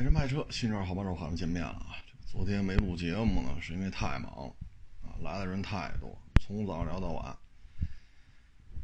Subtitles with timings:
[0.00, 1.94] 买车卖车，新车好帮手，好久见面了啊！
[2.26, 4.54] 昨天没录节目呢，是因为太忙了
[5.02, 7.36] 啊，来的人太多，从早聊到晚。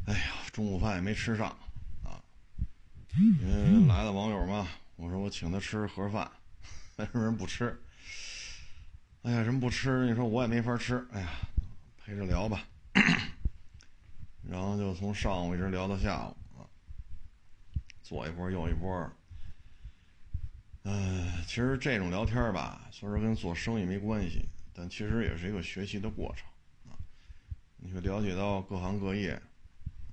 [0.06, 0.20] 哎呀，
[0.52, 1.48] 中午饭也没吃上
[2.04, 2.20] 啊，
[3.16, 6.30] 因为来的网友嘛，我说我请他吃盒饭，
[6.96, 7.80] 为什么人不吃？
[9.22, 11.02] 哎呀，人不吃，你说我也没法吃。
[11.12, 11.30] 哎呀，
[11.96, 12.62] 陪着聊吧，
[14.42, 16.68] 然后就从上午一直聊到下午啊，
[18.02, 19.10] 左一波右一波。
[20.88, 26.46] 嗯，其实这种聊天吧，虽然跟做生意没关系，但其实也是一个学习的过程
[26.88, 26.94] 啊。
[27.76, 29.32] 你会了解到各行各业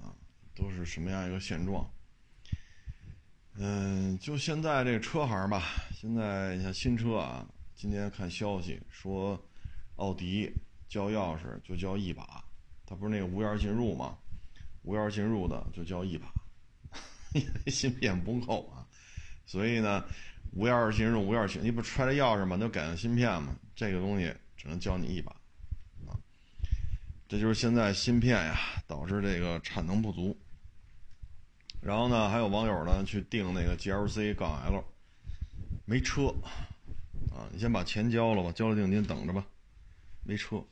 [0.01, 0.09] 啊
[0.55, 1.87] 都是什么样一个现状。
[3.53, 5.61] 嗯，就现在这个车行吧，
[5.93, 9.39] 现在你像新车啊，今天看消息说，
[9.97, 10.51] 奥迪
[10.89, 12.43] 交钥匙就交一把，
[12.83, 14.17] 它不是那个无钥匙进入吗？
[14.81, 16.33] 无钥匙进入的就交一把，
[17.35, 18.81] 因为芯片不够啊，
[19.45, 20.03] 所以呢。
[20.55, 22.55] 无钥匙进入，无钥匙，你不揣着钥匙吗？
[22.59, 25.31] 那改个芯片嘛，这个东西只能教你一把，
[26.05, 26.13] 啊，
[27.27, 30.37] 这就是现在芯片呀导致这个产能不足。
[31.81, 34.83] 然后呢，还有网友呢去订那个 GLC 杠 L，
[35.85, 36.27] 没车，
[37.31, 39.45] 啊，你先把钱交了吧，交了定金等着吧，
[40.23, 40.63] 没车。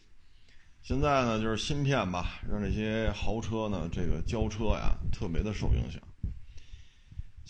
[0.84, 6.02] 现在呢就是芯片吧，让这些豪车呢这个交车呀特别的受影响。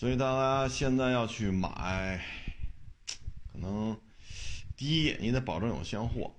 [0.01, 2.19] 所以大家现在要去买，
[3.53, 3.95] 可能
[4.75, 6.33] 第一你得保证有现货，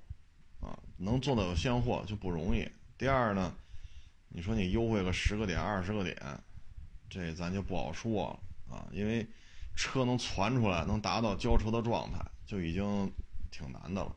[0.59, 2.69] 啊，能做到有现货就不容易。
[2.99, 3.55] 第二呢，
[4.31, 6.17] 你说你优惠个十个点、二十个点，
[7.09, 8.31] 这咱就不好说
[8.69, 9.25] 了啊，因为
[9.77, 13.13] 车能传出来，能达到交车的状态，就已经
[13.53, 14.17] 挺难的了。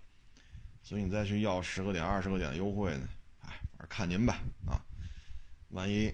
[0.82, 3.08] 所以你再去要十个点、二十个点的优惠呢，
[3.42, 4.82] 哎，反正看您吧啊，
[5.70, 6.12] 万一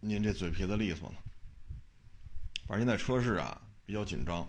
[0.00, 1.16] 您这嘴皮子利索呢？
[2.72, 4.48] 反正现在车市啊比较紧张，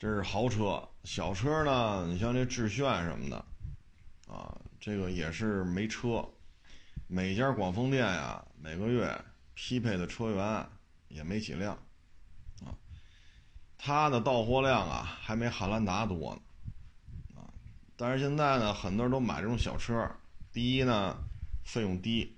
[0.00, 3.36] 这是豪车，小车呢，你像这致炫什么的，
[4.26, 6.28] 啊，这个也是没车，
[7.06, 9.16] 每家广丰店呀，每个月
[9.54, 10.66] 匹配的车源
[11.06, 11.72] 也没几辆，
[12.64, 12.74] 啊，
[13.78, 17.46] 它的到货量啊还没汉兰达多呢，啊，
[17.96, 20.04] 但是现在呢，很多人都买这种小车，
[20.52, 21.16] 第一呢，
[21.62, 22.36] 费用低，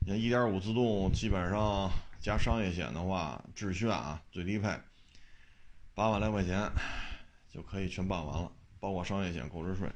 [0.00, 1.90] 你看一点五自动基本上。
[2.24, 4.74] 加商业险的话，致炫啊，最低配
[5.92, 6.72] 八万来块钱
[7.50, 9.86] 就可以全办完了，包括商业险、购置税。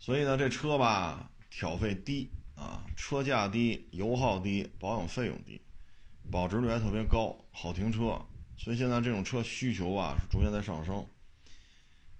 [0.00, 5.60] 所以呢，这车吧，挑费低啊，车价低，油耗低，保养费用低，
[6.28, 8.20] 保值率还特别高，好停车。
[8.56, 11.06] 所以现在这种车需求啊是逐渐在上升。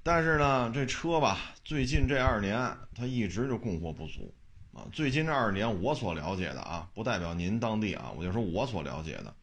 [0.04, 2.56] 但是呢，这车吧，最近这二年
[2.94, 4.32] 它一直就供货不足。
[4.92, 9.34] 最近这二年，我所了解的啊，不代表您当地啊，我就说我所了解的，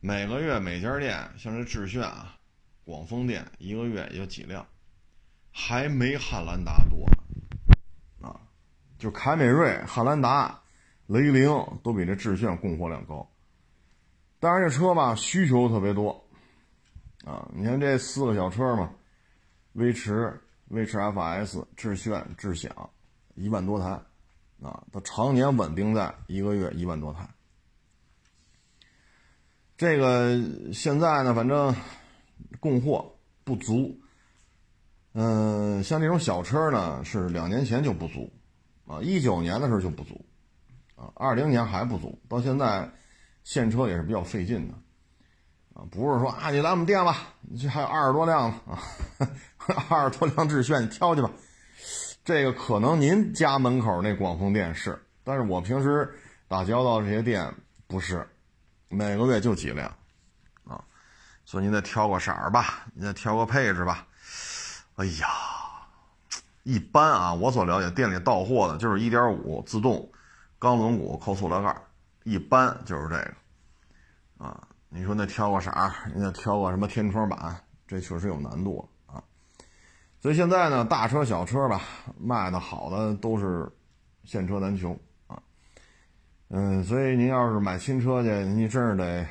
[0.00, 2.36] 每个月每家店，像这致炫啊、
[2.84, 4.66] 广丰店，一个月也就几辆，
[5.50, 7.06] 还没汉兰达多
[8.26, 8.40] 啊，
[8.98, 10.60] 就凯美瑞、汉兰达、
[11.06, 11.48] 雷凌
[11.82, 13.28] 都比这致炫供货量高。
[14.40, 16.24] 但是这车吧，需求特别多
[17.24, 18.90] 啊，你看这四个小车嘛，
[19.72, 20.38] 威驰、
[20.68, 22.90] 威驰 FS、致炫、智享，
[23.34, 23.98] 一万多台。
[24.62, 27.28] 啊，它常年稳定在一个月一万多台。
[29.76, 31.74] 这个现在呢，反正
[32.60, 34.00] 供货不足。
[35.16, 38.32] 嗯，像这种小车呢，是两年前就不足，
[38.84, 40.24] 啊，一九年的时候就不足，
[40.96, 42.90] 啊，二零年还不足，到现在
[43.44, 44.74] 现车也是比较费劲的，
[45.72, 51.30] 啊，不是说啊，你来我们店吧，这还有二十多辆呢，啊， 二十多辆致炫，你挑去吧。
[52.24, 56.10] 这个可能您家门口那广丰店是，但是我平时
[56.48, 57.54] 打交道这些店
[57.86, 58.26] 不是，
[58.88, 59.86] 每个月就几辆，
[60.64, 60.82] 啊，
[61.44, 64.06] 所以您再挑个色儿吧，您再挑个配置吧。
[64.94, 65.28] 哎呀，
[66.62, 70.10] 一般啊，我所了解店里到货的就是1.5自动，
[70.58, 71.76] 钢轮毂扣塑料盖，
[72.22, 73.34] 一般就是这个，
[74.38, 78.88] 啊，你说那挑个色儿，您再挑个什么天窗板，这确实有难度。
[80.24, 81.82] 所以现在呢，大车小车吧，
[82.18, 83.70] 卖的好的都是
[84.22, 85.38] 现车难求啊。
[86.48, 89.26] 嗯，所以您要是买新车去，您真是得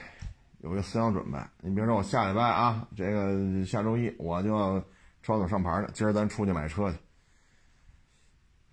[0.60, 1.40] 有一个思想准备。
[1.62, 4.80] 你比如说，我下礼拜啊，这个下周一我就要
[5.24, 6.98] 超走上牌了，今儿咱出去买车去。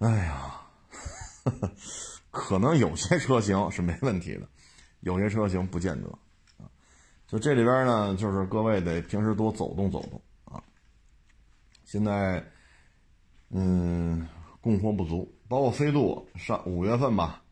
[0.01, 0.61] 哎呀，
[2.31, 4.47] 可能有些车型是没问题的，
[5.01, 6.11] 有些车型不见得
[6.59, 6.69] 啊。
[7.27, 10.21] 就这里边呢，就是各位得平时多走动走动。
[11.91, 12.41] 现在，
[13.49, 14.25] 嗯，
[14.61, 17.43] 供货不足，包括飞度上五月份吧，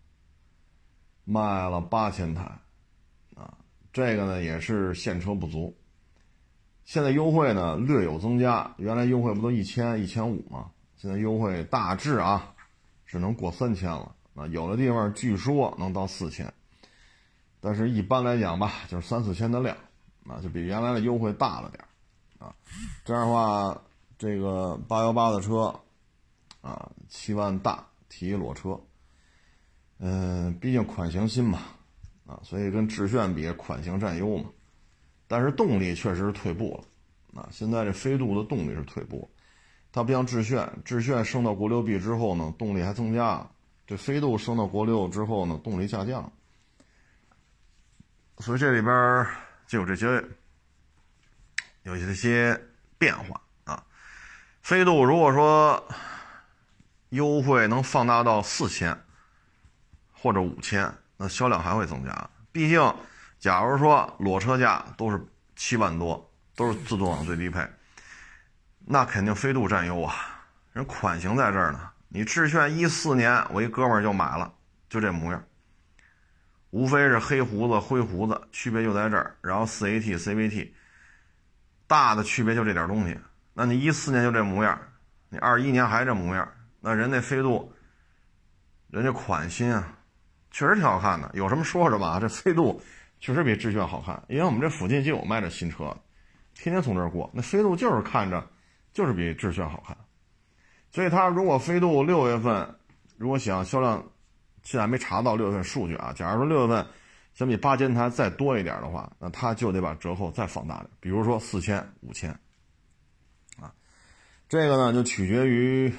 [1.25, 2.45] 卖了八千台，
[3.35, 3.59] 啊，
[3.93, 5.77] 这个呢也是现车不足，
[6.85, 10.71] 现在优惠呢略有增加，原来优惠不都一千一千五吗？
[10.95, 12.55] 现在优惠大致啊
[13.07, 16.55] 只能过三千了啊，有的地方据说能到四千，
[17.59, 19.77] 但是一般来讲吧，就是三四千的量
[20.29, 21.85] 啊，就比原来的优惠大了点
[22.39, 22.55] 啊。
[23.05, 23.83] 这样的话，
[24.19, 25.75] 这个八幺八的车
[26.61, 28.79] 啊，七万大提裸车，
[29.99, 31.61] 嗯，毕竟款型新嘛。
[32.27, 34.51] 啊，所以跟致炫比，款型占优嘛，
[35.27, 37.41] 但是动力确实是退步了。
[37.41, 39.31] 啊，现在这飞度的动力是退步，
[39.91, 43.51] 它不像致炫，致炫升到国六 B 之后呢，动力还增加。
[43.87, 46.31] 这飞度升到国六之后呢，动力下降。
[48.41, 49.27] 所以这里边
[49.67, 50.23] 就有这些
[51.85, 52.61] 有一些
[52.99, 53.41] 变化。
[54.69, 55.83] 飞度如果说
[57.09, 58.95] 优惠能放大到四千
[60.13, 60.93] 或者五千。
[61.17, 62.95] 那销量还会增加，毕竟，
[63.39, 65.19] 假如说裸车价都是
[65.57, 67.67] 七万多，都是自动挡最低配，
[68.81, 70.15] 那肯定飞度占优啊。
[70.75, 71.81] 人款型在这儿呢，
[72.11, 74.53] 你致炫一四年，我一哥们儿就买了，
[74.91, 75.43] 就这模样，
[76.69, 79.35] 无非是黑胡子灰胡子，区别就在这儿。
[79.41, 80.73] 然后四 AT CVT，
[81.87, 83.19] 大的区别就这点东西。
[83.61, 84.79] 那你一四年就这模样，
[85.29, 86.49] 你二一年还这模样，
[86.81, 87.73] 那人那飞度，
[88.89, 89.99] 人家款新啊。
[90.53, 92.21] 确实挺好看的，有什么说什么啊！
[92.21, 92.81] 这飞度
[93.19, 95.93] 确实比致炫好看，因为我们这附近就有卖这新车，
[96.55, 97.29] 天天从这儿过。
[97.35, 98.49] 那飞度就是看着
[98.93, 99.97] 就是比致炫好看，
[100.93, 102.77] 所以它如果飞度六月份
[103.17, 104.01] 如果想销量，
[104.63, 106.13] 现在没查到六月份数据啊。
[106.15, 106.87] 假如说六月份
[107.35, 112.33] 相比八千台再多一点的话，那它就得把折扣再放大点，比如说四千、五千。
[114.49, 115.93] 这个呢就取决于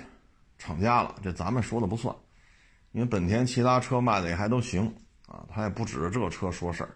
[0.57, 2.15] 厂家了，这咱们说的不算。
[2.91, 4.91] 因为本田其他车卖的也还都行
[5.27, 6.89] 啊，他也不指着这车说事儿。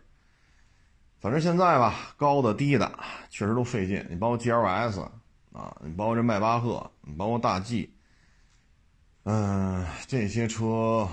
[1.19, 2.91] 反正现在吧，高的低的
[3.29, 4.03] 确实都费劲。
[4.09, 5.01] 你包括 GLS
[5.51, 7.94] 啊，你包括这迈巴赫，你包括大 G，
[9.23, 11.07] 嗯，这些车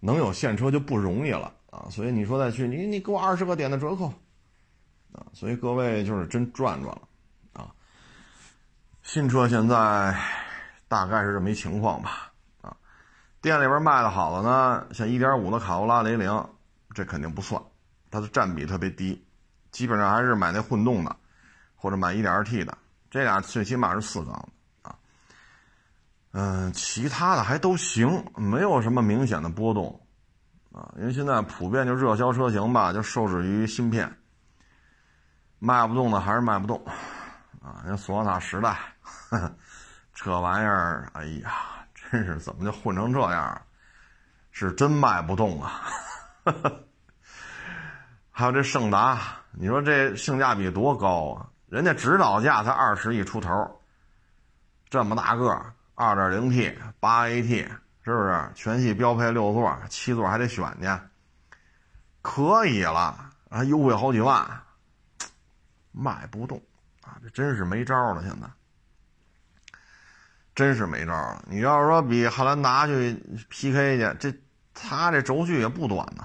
[0.00, 1.86] 能有现车就不容易了啊。
[1.90, 4.06] 所以你说再去，你你给我二十个点的折扣
[5.12, 7.07] 啊，所以各位就是真赚赚了。
[9.10, 10.14] 新车现在
[10.86, 12.30] 大概是这么一情况吧。
[12.60, 12.76] 啊
[13.40, 16.46] 店里边卖的好的呢，像1.5的卡罗拉雷凌，
[16.94, 17.58] 这肯定不算，
[18.10, 19.26] 它的占比特别低，
[19.70, 21.16] 基本上还是买那混动的，
[21.74, 22.76] 或者买 1.2T 的，
[23.10, 24.94] 这俩最起码是四缸的啊。
[26.32, 29.98] 嗯，其他的还都行，没有什么明显的波动
[30.70, 34.14] 啊，因为现在普遍就热销车型吧，就受制于芯片，
[35.58, 36.84] 卖不动的还是卖不动
[37.62, 37.80] 啊。
[37.86, 38.76] 像索纳时代，
[40.14, 41.52] 这玩意儿，哎呀。
[42.10, 43.60] 真是怎么就混成这样？
[44.50, 45.82] 是真卖不动啊！
[48.32, 49.20] 还有这胜达，
[49.52, 51.46] 你说这性价比多高啊？
[51.66, 53.78] 人家指导价才二十亿出头，
[54.88, 55.60] 这么大个，
[55.94, 57.68] 二点零 T 八 AT，
[58.02, 58.50] 是不是？
[58.54, 60.88] 全系标配六座，七座还得选去，
[62.22, 64.62] 可以了，还优惠好几万，
[65.92, 66.58] 卖不动
[67.02, 67.18] 啊！
[67.22, 68.48] 这真是没招了，现在。
[70.58, 71.44] 真是没招了！
[71.48, 73.14] 你要是说比汉兰达去
[73.48, 74.36] PK 去，这
[74.74, 76.24] 它这轴距也不短呐，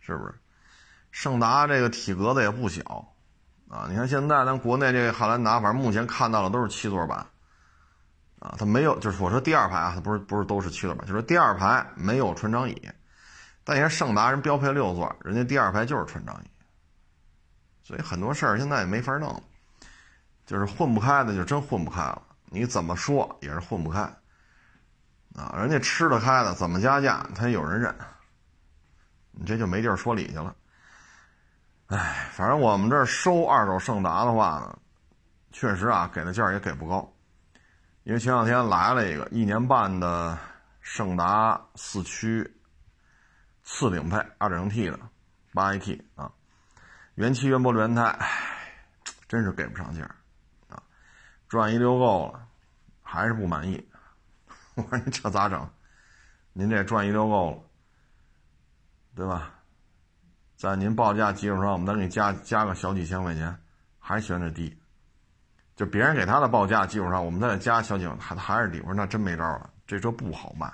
[0.00, 0.34] 是不是？
[1.12, 2.82] 胜达这个体格子也不小
[3.68, 3.86] 啊！
[3.88, 7.24] 你看现在咱国内这个汉兰达，反正目前看到的都是七座版
[8.40, 12.90] 啊，它没有，就是我说第二排啊，它不是不是都是七座版，就是第二排没有船长椅。
[13.62, 16.50] 但你看胜达人标配六座，人家第二排就是船长椅，
[17.84, 19.40] 所以很多事儿现在也没法弄，
[20.44, 22.22] 就是混不开的就真混不开了。
[22.50, 24.00] 你怎么说也是混不开，
[25.34, 27.94] 啊，人家吃得开的，怎么加价他也有人认，
[29.32, 30.54] 你这就没地儿说理去了。
[31.88, 34.78] 哎，反正我们这收二手胜达的话呢，
[35.52, 37.12] 确实啊，给的价也给不高，
[38.04, 40.38] 因为前两天来了一个一年半的
[40.80, 42.50] 胜达四驱
[43.62, 44.98] 次顶配二点零 T 的
[45.52, 46.30] 八 AT 啊，
[47.14, 48.18] 原漆原玻璃原胎，
[49.28, 50.08] 真是给不上价。
[51.48, 52.46] 转一溜够了，
[53.02, 53.88] 还是不满意。
[54.76, 55.68] 我说你这咋整？
[56.52, 57.62] 您这转一溜够了，
[59.14, 59.54] 对吧？
[60.56, 63.56] 在您报价基础上，我们再给你加加个小几千块钱，
[63.98, 64.76] 还嫌这低。
[65.76, 68.80] 就别人给他的报价基础上，我们再给加小几万，还还是低。
[68.80, 70.72] 我说那真没招了，这车不好卖。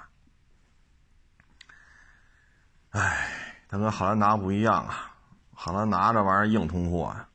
[2.90, 3.28] 哎，
[3.68, 5.14] 它跟汉兰达不一样啊，
[5.52, 7.28] 汉兰达这玩意儿硬通货啊，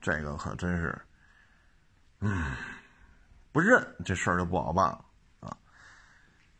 [0.00, 1.00] 这个可真是。
[2.24, 2.54] 嗯，
[3.50, 5.04] 不认这事儿就不好办了
[5.40, 5.56] 啊！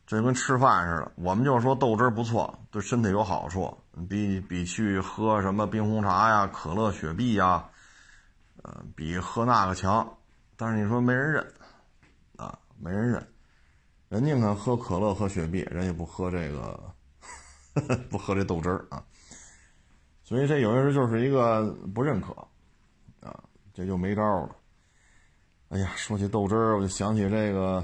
[0.05, 3.73] 这跟吃饭似的，我们就说豆汁儿不错，对身体有好处，
[4.09, 7.65] 比比去喝什么冰红茶呀、可乐、雪碧呀，
[8.63, 10.19] 呃，比喝那个强，
[10.57, 11.53] 但是你说没人认，
[12.37, 13.29] 啊，没人认，
[14.09, 16.93] 人宁肯喝可乐喝雪碧，人也不喝这个，
[18.11, 19.01] 不喝这豆汁儿啊。
[20.25, 22.33] 所以这有些人就是一个不认可，
[23.21, 23.39] 啊，
[23.73, 24.57] 这就没招了。
[25.73, 27.83] 哎呀，说起豆汁儿，我就想起这个，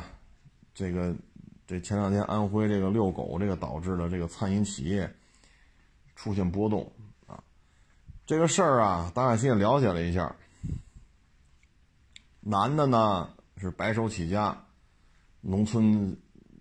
[0.75, 1.17] 这个，
[1.67, 5.11] 这前两天安徽这个遛狗这个导致的这个餐饮企业
[6.15, 6.93] 出现波动
[7.27, 7.43] 啊。
[8.27, 10.37] 这个事儿啊，大概先了解了一下。
[12.41, 14.55] 男的呢是白手起家，
[15.41, 16.15] 农村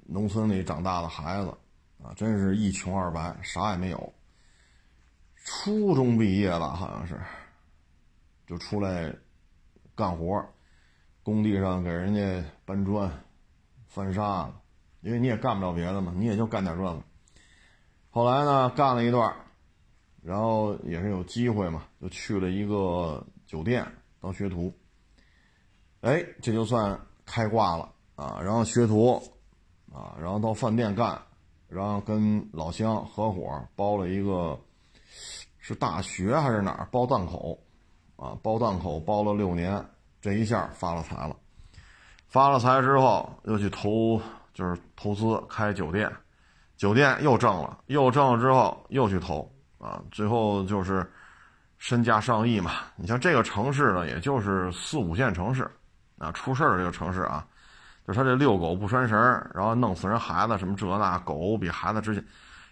[0.05, 1.49] 农村里长大的孩子
[2.01, 4.13] 啊，真是一穷二白，啥也没有。
[5.43, 7.19] 初中毕业了，好像是，
[8.47, 9.13] 就出来
[9.93, 10.41] 干活。
[11.27, 13.11] 工地上给人家搬砖、
[13.85, 14.53] 翻沙子，
[15.01, 17.03] 因为你也干不了别的嘛，你也就干点这个。
[18.09, 19.35] 后来呢，干了一段，
[20.23, 23.85] 然后也是有机会嘛，就去了一个酒店
[24.21, 24.73] 当学徒。
[25.99, 28.39] 哎，这就算开挂了啊！
[28.41, 29.21] 然后学徒
[29.91, 31.21] 啊，然后到饭店干，
[31.67, 34.57] 然后跟老乡合伙包了一个，
[35.59, 37.59] 是大学还是哪儿包档口
[38.15, 38.39] 啊？
[38.41, 39.85] 包档口包了六年。
[40.19, 41.35] 这一下发了财了，
[42.27, 44.19] 发了财之后又去投，
[44.53, 46.11] 就是投资开酒店，
[46.75, 51.09] 酒店又挣了，又挣了之后又去投啊，最后就是
[51.77, 52.71] 身价上亿嘛。
[52.95, 55.69] 你像这个城市呢，也就是四五线城市
[56.17, 57.45] 啊，出事儿这个城市啊，
[58.05, 59.17] 就是他这遛狗不拴绳，
[59.53, 62.25] 然后弄死人孩子什么这那，狗比孩子值钱，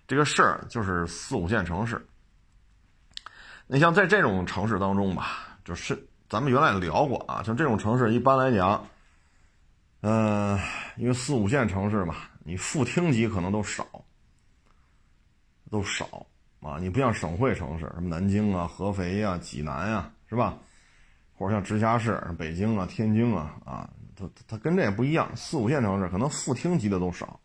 [0.08, 2.04] 这个事儿就是四五线城市。
[3.68, 5.96] 你像在这种城市当中吧，就是。
[6.28, 8.84] 咱们原来聊过啊，像这种城市一般来讲，
[10.02, 10.60] 嗯，
[10.98, 13.86] 因为四五线城市嘛，你副厅级可能都少，
[15.70, 16.26] 都少
[16.62, 16.78] 啊。
[16.80, 20.58] 你不像省会城市，什么南京啊、合肥呀、济南呀，是吧？
[21.38, 25.30] 或者像直辖市，北京啊、天津啊，啊，它它跟这也不一样。
[25.36, 27.40] 四五线城市可能副厅级的都少，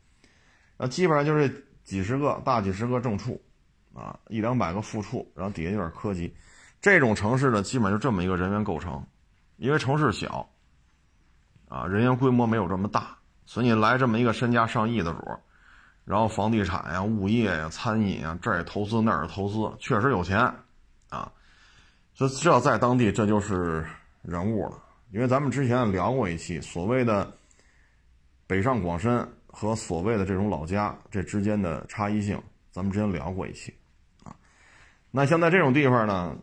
[0.79, 3.39] 那基本上就是几十个大几十个正处，
[3.93, 6.35] 啊，一两百个副处，然后底下有点科级。
[6.81, 9.05] 这种城市呢，基本就这么一个人员构成，
[9.59, 10.49] 因为城市小，
[11.69, 15.19] 啊，人员规模没有这么大，所以你来这么一个身家上亿的主，
[16.07, 20.39] 然后房地产呀、物业呀、餐饮呀，这儿也投资，那儿也投资，确实有钱，
[21.11, 21.31] 啊，
[22.15, 23.87] 所以这在当地这就是
[24.23, 24.83] 人物了。
[25.13, 27.31] 因为咱们之前聊过一期所谓的
[28.47, 33.75] 北上广深和所谓的这种老家这之间的差异性，咱们之前聊过一期，
[34.25, 34.35] 啊，
[35.11, 36.35] 那像在这种地方呢？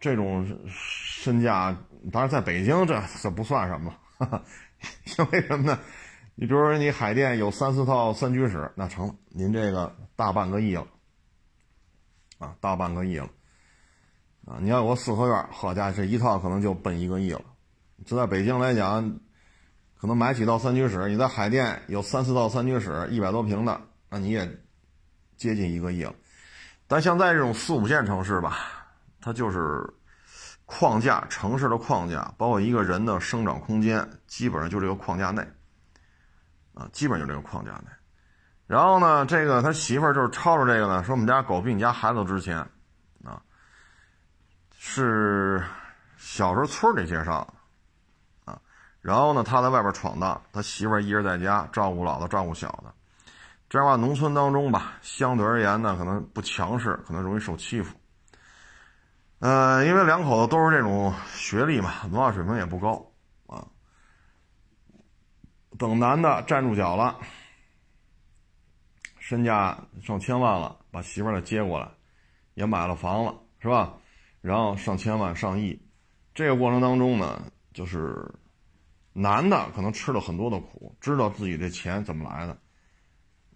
[0.00, 1.76] 这种身价，
[2.10, 3.94] 当然在北京这这不算什么，
[5.18, 5.78] 因为什么呢？
[6.34, 10.86] 你比如说你海淀有三四套三居室，那成，您这个大半个亿了，
[12.38, 13.28] 啊，大半个亿了，
[14.46, 17.42] 啊，你要有个四合院，好家伙，这一套可能就奔一个亿了。
[18.06, 19.20] 这在北京来讲，
[20.00, 23.78] 可能买几套三居室，你在海淀有三四套三居室，一百多平的，
[24.08, 24.50] 那你也
[25.36, 26.14] 接近一个亿了。
[26.86, 28.79] 但像在这种四五线城市吧。
[29.20, 29.88] 它就是
[30.64, 35.42] 框架，城市的框架，包括一个人的生长空间，基本上就这个框架内，
[36.74, 37.86] 啊，基本就这个框架内。
[38.66, 42.58] 然后呢，这个他媳妇儿就是抄着这个呢，说我们家狗比你家孩子都值钱，
[43.24, 43.42] 啊，
[44.78, 45.60] 是
[46.16, 47.44] 小时候村里介绍
[48.46, 48.60] 的，啊，
[49.00, 52.94] 然后呢，他在外边闯荡，他媳妇儿一人在家照顾老的，照顾小的，
[53.68, 57.99] 这样话，农村当中吧，相对而言呢，可能不强势，可能容易受欺负。
[59.40, 63.10] 呃，因为两口子都是这种学历嘛，文化水平也不高
[63.46, 63.66] 啊。
[65.78, 67.18] 等男的站住脚了，
[69.18, 71.88] 身价上千万了，把媳妇儿接过来，
[72.52, 73.94] 也买了房了，是吧？
[74.42, 75.80] 然后上千万、上亿，
[76.34, 77.42] 这个过程当中呢，
[77.72, 78.30] 就是
[79.14, 82.58] 男的可能吃了很多的苦，知道自己的钱怎么来的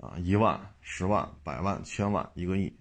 [0.01, 2.75] 啊，一万、十万、百万、千万、一个亿。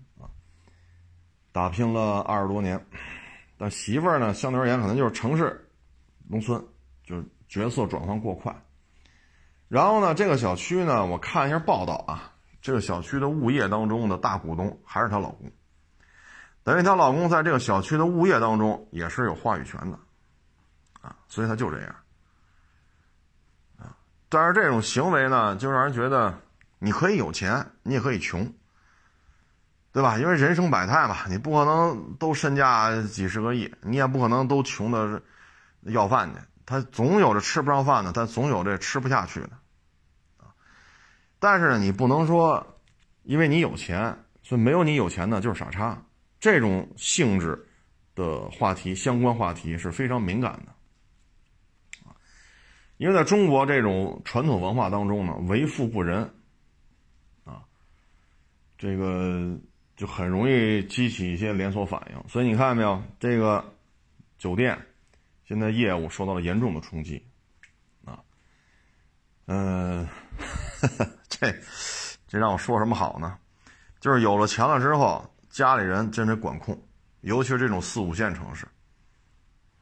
[1.54, 2.86] 打拼了二十多年，
[3.58, 5.70] 但媳妇儿呢，相对而言可能就是城市、
[6.28, 6.62] 农村，
[7.06, 8.54] 就是角色转换过快。
[9.70, 15.52] 然后呢，这个小区呢，我看一下报道啊，这个小区的物业当中的大股东还是她老公，
[16.64, 20.00] 等于她老公在这个小区的物业当中也是有话语权的，
[21.02, 21.96] 啊，所以他就这样，
[23.78, 23.96] 啊，
[24.28, 26.40] 但是这种行为呢，就让人觉得
[26.80, 28.52] 你可以有钱，你也可以穷。
[29.94, 30.18] 对吧？
[30.18, 35.22] 因为人生百态嘛，你不可能都身价几十个亿，你也不可能都穷的
[35.84, 36.40] 要饭去。
[36.66, 39.52] 他总有着吃不上饭的，他总有这吃不下去的，
[40.38, 40.50] 啊。
[41.38, 42.66] 但是呢，你不能说，
[43.22, 46.02] 因为你有钱，所以没有你有钱的就是傻叉。
[46.40, 47.68] 这种性质
[48.16, 50.72] 的话题，相关话题是非常敏感的。
[52.10, 52.16] 啊
[52.98, 56.24] 因为在中国这种传统文化当中呢，为富不仁，
[57.44, 57.62] 啊，
[58.78, 59.58] 这个
[60.04, 62.30] 就很容易激起一些连锁反应。
[62.30, 63.64] 所以你看见没有，这个
[64.38, 64.78] 酒店
[65.46, 67.26] 现在业务受到了严重的冲击，
[68.04, 68.20] 啊，
[69.46, 70.06] 嗯，
[71.30, 71.56] 这
[72.28, 73.38] 这让我说什么好呢？
[74.02, 76.78] 就是有了钱了之后，家里人真得管控，
[77.22, 78.68] 尤其是这种四五线城市，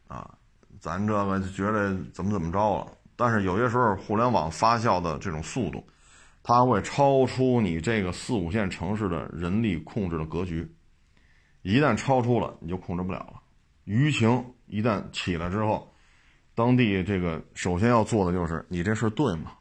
[0.08, 0.38] 啊，
[0.80, 2.96] 咱这个就觉得怎么怎么着了。
[3.16, 5.84] 但是有些时候，互联网发酵的这种速度，
[6.44, 10.76] 它会超出你这个四五线城市的人力控制的格局。
[11.62, 13.42] 一旦超出了，你就控制不了了。
[13.86, 15.94] 舆情一旦起来之后，
[16.56, 19.54] 当地这个首先要做的就是你这事对吗？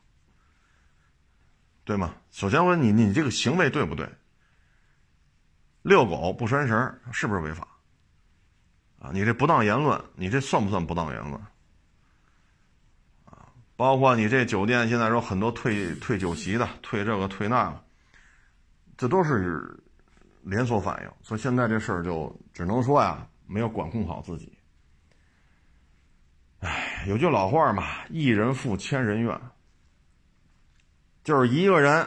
[1.84, 2.14] 对吗？
[2.30, 4.08] 首先问你，你这个行为对不对？
[5.82, 7.66] 遛狗不拴绳是不是违法？
[9.00, 11.40] 啊，你这不当言论，你这算不算不当言论？
[13.80, 17.82] 包括你这酒店现在说很多退退酒席的，退这个退那个，
[18.94, 19.74] 这都是
[20.42, 21.10] 连锁反应。
[21.22, 24.52] 所以现在这事儿就只能说呀，没有管控好自己。
[26.58, 29.40] 哎，有句老话嘛，“一人富，千人怨”，
[31.24, 32.06] 就是一个人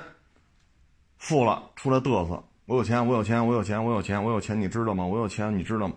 [1.18, 5.04] 富了出来嘚瑟，我有钱，我有钱，我有钱，我有钱，我有钱，你知道吗？
[5.04, 5.96] 我有钱，你知道吗？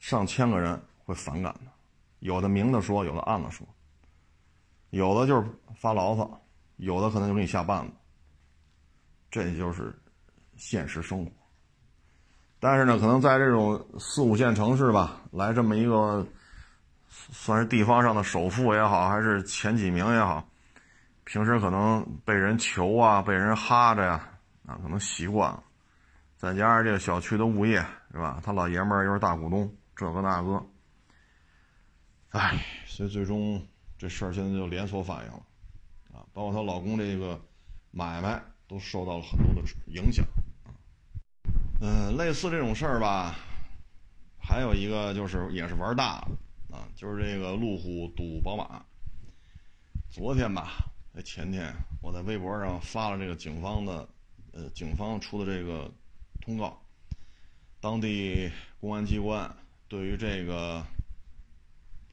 [0.00, 1.72] 上千个人会反感的，
[2.18, 3.66] 有的明的说，有的暗的说。
[4.90, 6.40] 有的就是发牢骚，
[6.76, 7.92] 有的可能就给你下绊子，
[9.30, 9.92] 这就是
[10.56, 11.30] 现实生活。
[12.58, 16.26] 但是呢，可能在这种四五线城市吧，来这么一个
[17.08, 20.48] 算是地方上的首富也好，还是前几名也好，
[21.24, 24.28] 平时可能被人求啊，被人哈着呀，
[24.66, 25.62] 啊，可能习惯了。
[26.36, 28.40] 再加上这个小区的物业是吧？
[28.42, 30.66] 他老爷们儿又是大股东，这个那个，
[32.30, 33.62] 哎，所以最终。
[33.98, 35.42] 这事儿现在就连锁反应了，
[36.12, 37.40] 啊，包括她老公这个
[37.90, 40.22] 买卖都受到了很多的影响，
[40.64, 40.68] 啊，
[41.80, 43.34] 嗯，类似这种事儿吧，
[44.38, 48.84] 还有一个就是也是玩大了，啊，就是这个路虎赌宝马。
[50.10, 50.72] 昨天吧，
[51.14, 54.08] 哎，前天我在微博上发了这个警方的，
[54.52, 55.90] 呃，警方出的这个
[56.42, 56.78] 通告，
[57.80, 59.50] 当地公安机关
[59.88, 60.84] 对于这个。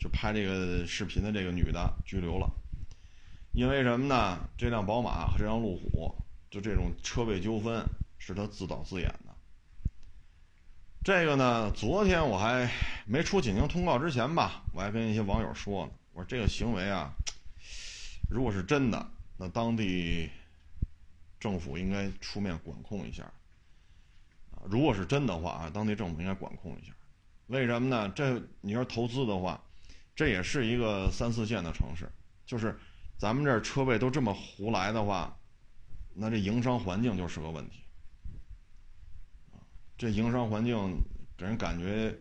[0.04, 2.52] 就拍这个视频的这个女的拘留了，
[3.54, 4.38] 因为什么呢？
[4.58, 6.14] 这辆宝马和这辆路虎，
[6.52, 7.82] 就这种车位纠纷
[8.18, 9.34] 是他自导自演的。
[11.06, 12.70] 这个呢，昨天我还
[13.06, 17.14] 没出警情通告之前吧，我还跟一些网友说呢，我说这个行为啊，
[18.30, 20.30] 如果是真的，那当地
[21.40, 23.24] 政府应该出面管控一下。
[24.52, 26.92] 啊，如果是真的话啊，当地政府应该管控一下。
[27.48, 28.10] 为什么呢？
[28.10, 29.58] 这你要投资的话。
[30.16, 32.08] 这也是一个三四线的城市，
[32.46, 32.78] 就是
[33.18, 35.36] 咱们这儿车位都这么胡来的话，
[36.14, 37.80] 那这营商环境就是个问题。
[39.98, 40.98] 这营商环境
[41.38, 42.14] 给人感觉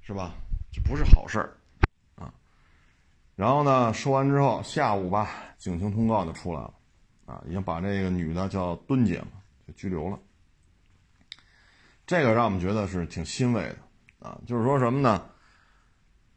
[0.00, 0.32] 是吧？
[0.72, 1.56] 这不是好事儿
[2.16, 2.32] 啊。
[3.34, 6.74] 然后呢，说完之后，下午吧，警情通告就出来了，
[7.26, 9.28] 啊，已经把这个女的叫敦姐嘛，
[9.66, 10.18] 就拘留了。
[12.06, 13.76] 这个让我们觉得是挺欣慰的
[14.26, 15.28] 啊，就是说什么呢？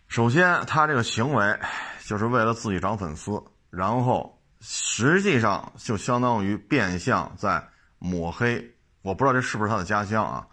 [0.10, 1.60] 首先，他这个行为
[2.04, 7.64] 就是为了自己涨粉丝，然后实际上就相当于变相在
[8.00, 8.76] 抹黑。
[9.04, 10.48] 我不知道这是不是他的家乡啊？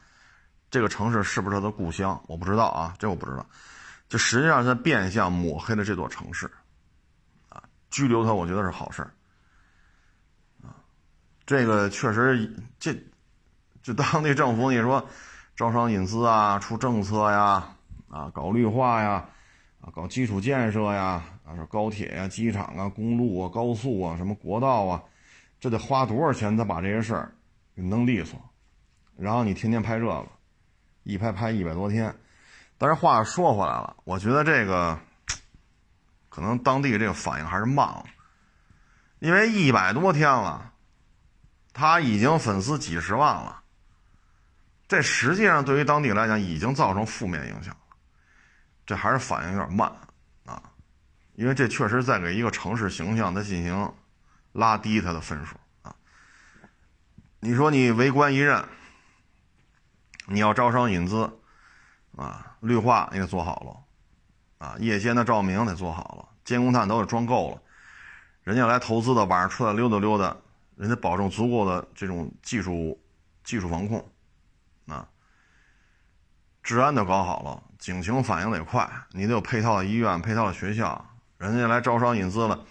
[0.70, 2.22] 这个城市是不是他的故乡？
[2.28, 3.46] 我不知道啊，这我不知道。
[4.10, 6.50] 就实际上在变相抹黑了这座城市，
[7.48, 9.10] 啊，拘留他，我觉得是好事儿。
[10.62, 10.76] 啊，
[11.46, 12.94] 这个确实，这
[13.82, 15.08] 就当地政府你说
[15.56, 17.66] 招商引资啊，出政策呀，
[18.10, 19.26] 啊，搞绿化呀。
[19.90, 25.02] 搞基础建设呀，啊，说高铁呀、机场啊、公路啊、高速啊、什么国道啊，
[25.60, 27.32] 这得花多少钱才把这些事儿
[27.74, 28.38] 弄利索？
[29.16, 30.26] 然后你天天拍这个，
[31.04, 32.14] 一拍拍一百多天。
[32.78, 34.98] 但是话说回来了，我觉得这个
[36.28, 38.04] 可能当地这个反应还是慢了，
[39.20, 40.72] 因为一百多天了，
[41.72, 43.62] 他已经粉丝几十万了，
[44.88, 47.74] 这实际上对于当地来讲已经造成负面影响。
[48.86, 49.90] 这还是反应有点慢
[50.44, 50.62] 啊，
[51.34, 53.92] 因为这确实在给一个城市形象它进行
[54.52, 55.92] 拉低它的分数啊。
[57.40, 58.64] 你说你为官一任，
[60.26, 61.28] 你要招商引资
[62.16, 67.62] 啊，绿化你得做好了啊，夜间的照明得做好了，监控探头得装够了，
[68.42, 70.36] 人家来投资的晚上出来溜达溜达，
[70.76, 73.02] 人家保证足够的这种技术
[73.42, 74.08] 技术防控
[74.86, 75.08] 啊。
[76.62, 82.64] 治安都搞好了，警情反应得快，你得有配套的医院、配套的学校，人家来招商引资了，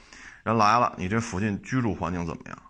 [0.44, 2.62] 人来了，你这附近居住环境怎么样？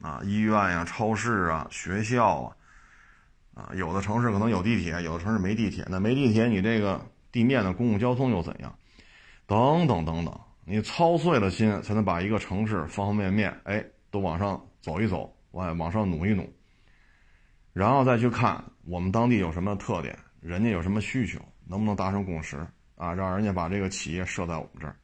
[0.00, 2.54] 啊，医院呀、超市啊、学校啊，
[3.54, 8.72] 啊，有的城市可能有地铁，有的城市没地铁，那没地铁，你这个地面的公共交通又怎样？
[9.48, 16.48] 等等等等，你操碎了心才能把一个城市方方面面，哎，都往上走一走，往往上努一努，
[17.72, 20.16] 然后再去看我们当地有什么特点。
[20.40, 21.38] 人家有什么需求，
[21.70, 23.14] 能不能达成共识啊？
[23.14, 24.96] 让人家把这个企业设在我们这儿，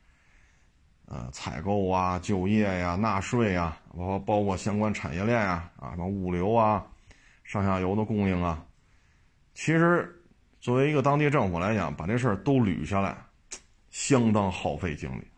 [1.04, 6.84] 呃，采购啊、就业呀、纳税呀，包括包括相关产业链呀，啊，什么物流啊、
[7.44, 8.66] 上下游的供应啊。
[9.54, 10.12] 其实，
[10.60, 13.16] 作为一个当地政府来讲，把这事儿都捋下来，
[13.90, 15.28] 相当耗费精力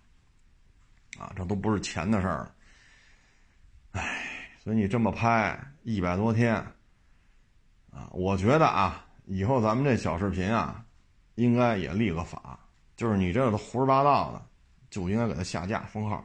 [1.21, 2.51] 啊，这都不是钱的事儿。
[3.91, 4.25] 哎，
[4.65, 6.55] 所以你这么拍一百多天
[7.93, 9.05] 啊，我觉得啊。
[9.31, 10.83] 以后咱们这小视频啊，
[11.39, 12.59] 应该也立个法，
[12.97, 14.43] 就是你这胡说八道的，
[14.91, 16.17] 就应该给他下架封号。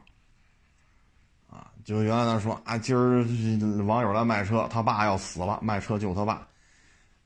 [1.48, 3.24] 啊，就原来咱说啊，今儿
[3.84, 6.44] 网友来卖车，他爸要死了，卖车救他爸；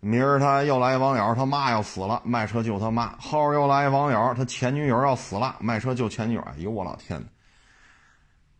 [0.00, 6.42] 明儿他又来一网友，他妈要死了，卖车救他妈；后儿又来一网友，他前女友要死了，卖车救前女友。
[6.42, 7.18] 哎呦我老天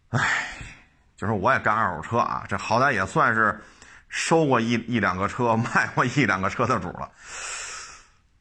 [0.09, 0.19] 哪！
[0.19, 0.47] 哎，
[1.19, 3.61] 就是我也干二手车啊，这好歹也算是。
[4.11, 7.11] 收过一一两个车，卖过一两个车的主了。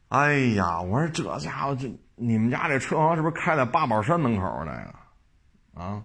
[0.08, 4.94] 哎呀，我说这家伙，这你们家这车行是不是开在八宝山门口这个？
[5.82, 6.02] 啊，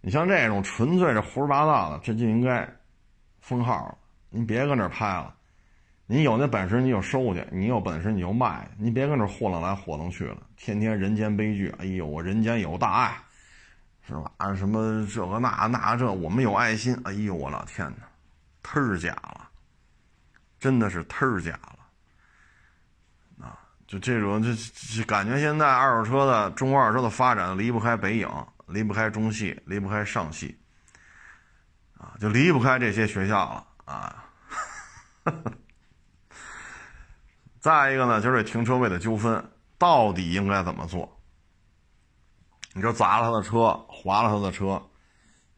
[0.00, 2.68] 你像这种纯粹是胡说八道的，这就应该
[3.40, 3.96] 封号了。
[4.30, 5.34] 你别搁那拍了，
[6.06, 11.74] 你有那本事你就收去，你有本事你就卖，你别搁那霍楞来霍楞去了，天天人间悲剧。
[11.78, 13.16] 哎呦，我人间有大爱，
[14.06, 14.30] 是吧？
[14.38, 17.00] 啊，什么这个那那这，我们有爱心。
[17.04, 18.08] 哎呦，我老天哪！
[18.62, 19.48] 忒假了，
[20.58, 21.78] 真的是忒假了，
[23.90, 24.54] 就这种，这
[24.94, 28.28] 这感觉现在二手车的中国二手车的发展离不开北影，
[28.68, 30.56] 离不开中戏，离不开上戏，
[31.98, 34.24] 啊，就离不开这些学校了啊！
[37.58, 39.44] 再一个呢，就是这停车位的纠纷
[39.76, 41.20] 到底应该怎么做？
[42.72, 44.80] 你说砸了他的车，划了他的车，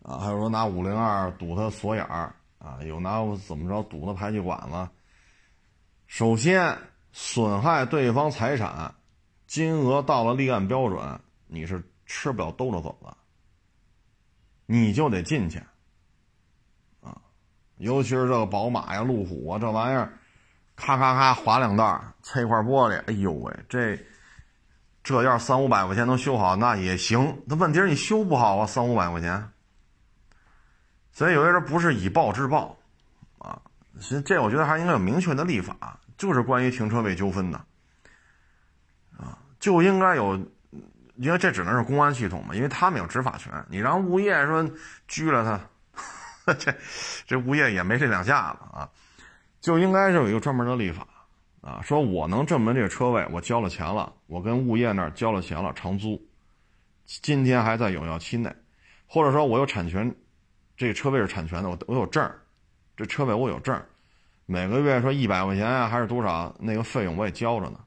[0.05, 2.35] 啊，还有说拿五零二堵他锁眼儿。
[2.59, 4.88] 啊，有拿怎么着堵他排气管子？
[6.07, 6.79] 首先
[7.12, 8.94] 损害对方财产，
[9.46, 13.16] 金额到了立案标准，你是吃不了兜着走的，
[14.66, 15.62] 你就得进去。
[17.03, 17.20] 啊，
[17.77, 20.18] 尤其是这个宝马呀、路虎啊这玩意儿，
[20.75, 23.98] 咔咔咔划两道，蹭一块玻璃，哎呦喂，这
[25.03, 29.51] 这要三五百块钱能修好那也行，那问题是你修不好啊，三五百块钱。
[31.12, 32.75] 所以有些人不是以暴制暴，
[33.37, 33.61] 啊，
[34.01, 37.58] 其实这我觉得还应该有明确的立法，就是关于停车位纠纷的，
[39.18, 40.38] 啊，就应该有，
[41.16, 43.52] 因为这只能是公安系统嘛，因为他们有执法权。
[43.68, 44.64] 你让物业说
[45.08, 45.42] 拘了
[46.46, 46.72] 他， 这
[47.26, 48.88] 这物业也没这两下子啊，
[49.61, 51.04] 就应该是有一个专门的立法，
[51.61, 56.24] 啊，说我能证明这个车位我交了钱了，我跟物业那儿交了钱了，长租，
[57.04, 58.54] 今天还在有效期内，
[59.08, 60.14] 或者说我有产权。
[60.76, 62.40] 这个车位是产权的，我我有证儿，
[62.96, 63.85] 这车位我有证儿，
[64.46, 67.81] 每个月说一百块钱啊，还是多少那个费用我也交着呢。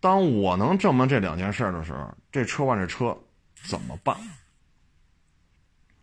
[0.00, 3.16] 当我能证明这两件事的时候，这车换这车
[3.68, 4.16] 怎么办？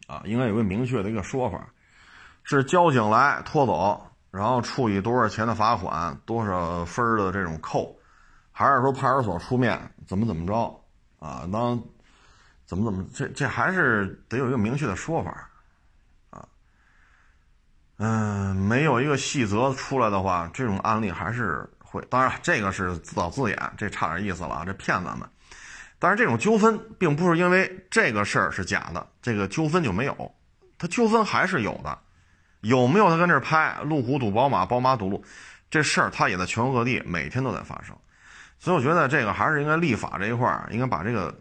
[0.07, 1.67] 啊，应该有个明确的一个说法，
[2.43, 7.97] 是交警来拖走，然后处以多少钱的罚款，多少分的这种扣，
[8.51, 10.83] 还是说派出所出面怎么怎么着？
[11.19, 11.81] 啊，当。
[12.65, 15.46] 怎么怎么，这这还是得有一个明确的说法，
[17.97, 22.01] 嗯，没有一个细则出来的话，这种案例还是会。
[22.09, 25.27] 当然，这个是自导自演，这差点意思了啊，这骗咱们。
[25.99, 30.35] 但是这种纠纷并不是因为这个事儿是假的，这个纠纷就没有，
[30.77, 31.97] 它纠纷还是有的。
[32.61, 35.23] 有没有他跟这拍路虎堵宝马，宝马堵路，
[35.69, 37.95] 这事儿他也在全国各地每天都在发生。
[38.59, 41.33] 所以我觉得这个还是应该立法这一块儿，应该把这个。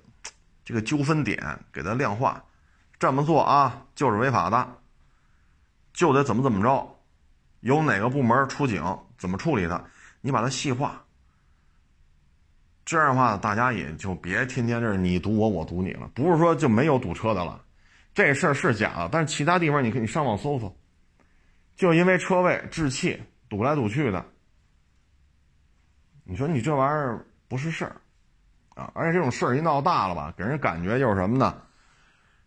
[0.69, 2.43] 这个纠纷点给它量化，
[2.99, 4.69] 这么做啊就是违法的，
[5.97, 6.87] 就得怎么怎么着，
[7.61, 8.85] 由哪个部门出警
[9.17, 9.83] 怎么处理它，
[10.21, 11.03] 你把它细化，
[12.85, 17.65] 这样的话大家也就别天天这你堵我我堵你了，不是说就没有堵车的了，
[18.13, 20.77] 这事儿是假的，但是其他地方你可以上网搜搜，
[21.77, 24.23] 就因为车位置气堵来堵去的，
[26.25, 27.97] 你说你这玩意儿不是事儿。
[28.75, 31.63] 啊，而且这种事儿一闹大了吧，给人感觉就是什么呢？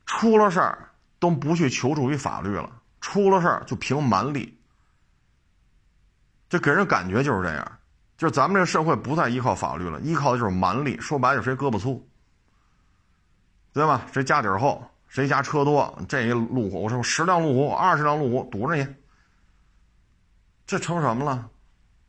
[0.06, 4.58] 出了事儿都不去求助于法律了，出了事儿就凭蛮力。
[6.50, 7.80] 这给人感觉就是这样，
[8.18, 11.00] 就是咱们这社会不再依靠法律了，依靠的就是蛮力。
[11.00, 12.08] 说白了，谁胳膊粗，
[13.72, 14.06] 对吧？
[14.12, 18.88] 谁家底儿厚，谁家车多，这一路虎，我说十辆路虎、二十辆路虎堵着你，
[20.66, 21.50] 这成什么了？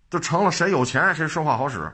[0.08, 1.92] 就成了谁有钱谁说话好使，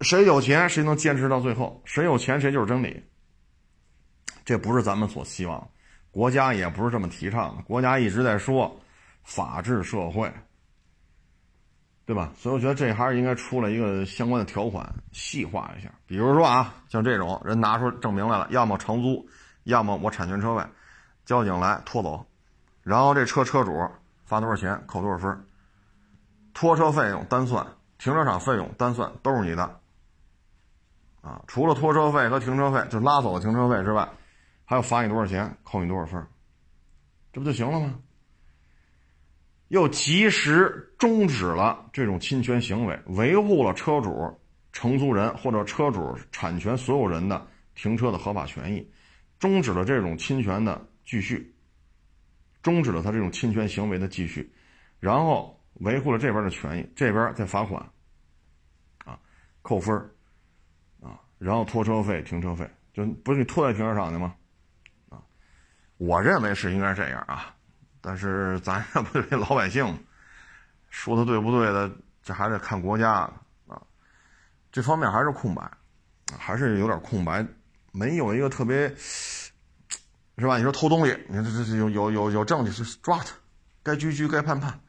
[0.00, 3.04] 谁有钱谁能坚持到最后，谁有钱谁就是真理。
[4.44, 5.70] 这不是咱们所希望，
[6.12, 7.62] 国家也不是这么提倡的。
[7.64, 8.80] 国家一直在说
[9.24, 10.32] 法治社会。
[12.04, 12.32] 对吧？
[12.36, 15.88] 所以我觉得这还是应该出来一个相关的条款，细化一下。
[16.04, 19.24] 比如说啊，像这种人拿出证明来了，要么长租，
[19.62, 20.64] 要么我产权车位，
[21.24, 22.26] 交警来拖走，
[22.82, 23.72] 然后这车车主
[24.24, 25.46] 罚多少钱，扣多少分，
[26.52, 27.64] 拖车费用单算，
[27.98, 29.62] 停车场费用单算，都是你的。
[31.22, 34.06] 啊，除了拖车费和停车费，就拉走的停车费之外，
[34.72, 36.26] 还要罚你多少钱，扣你多少分，
[37.30, 38.00] 这不就行了吗？
[39.68, 44.34] 又及时终止了这种侵权行为，维护了车主、
[44.72, 48.90] 承租人或者车主产权所有人的停车的合法权益，
[49.38, 51.54] 终止了这种侵权的继续，
[52.62, 54.50] 终止了他这种侵权行为的继续，
[54.98, 57.78] 然后维护了这边的权益，这边再罚款，
[59.04, 59.20] 啊，
[59.60, 59.94] 扣分
[61.02, 64.34] 啊，然后拖车费、停车费，就不是你拖在停车场的吗？
[66.04, 67.54] 我认为是应该这样啊。
[68.00, 70.04] 但是咱这不是老百姓，
[70.90, 71.90] 说的对不对的，
[72.22, 73.32] 这还得看国家啊。
[74.72, 75.62] 这方面还是空白，
[76.36, 77.46] 还是有点空白，
[77.92, 80.56] 没有一个特别，是吧？
[80.56, 83.36] 你说偷东西，你看这这有有有有证据，是抓他，
[83.84, 84.80] 该拘拘，该判判，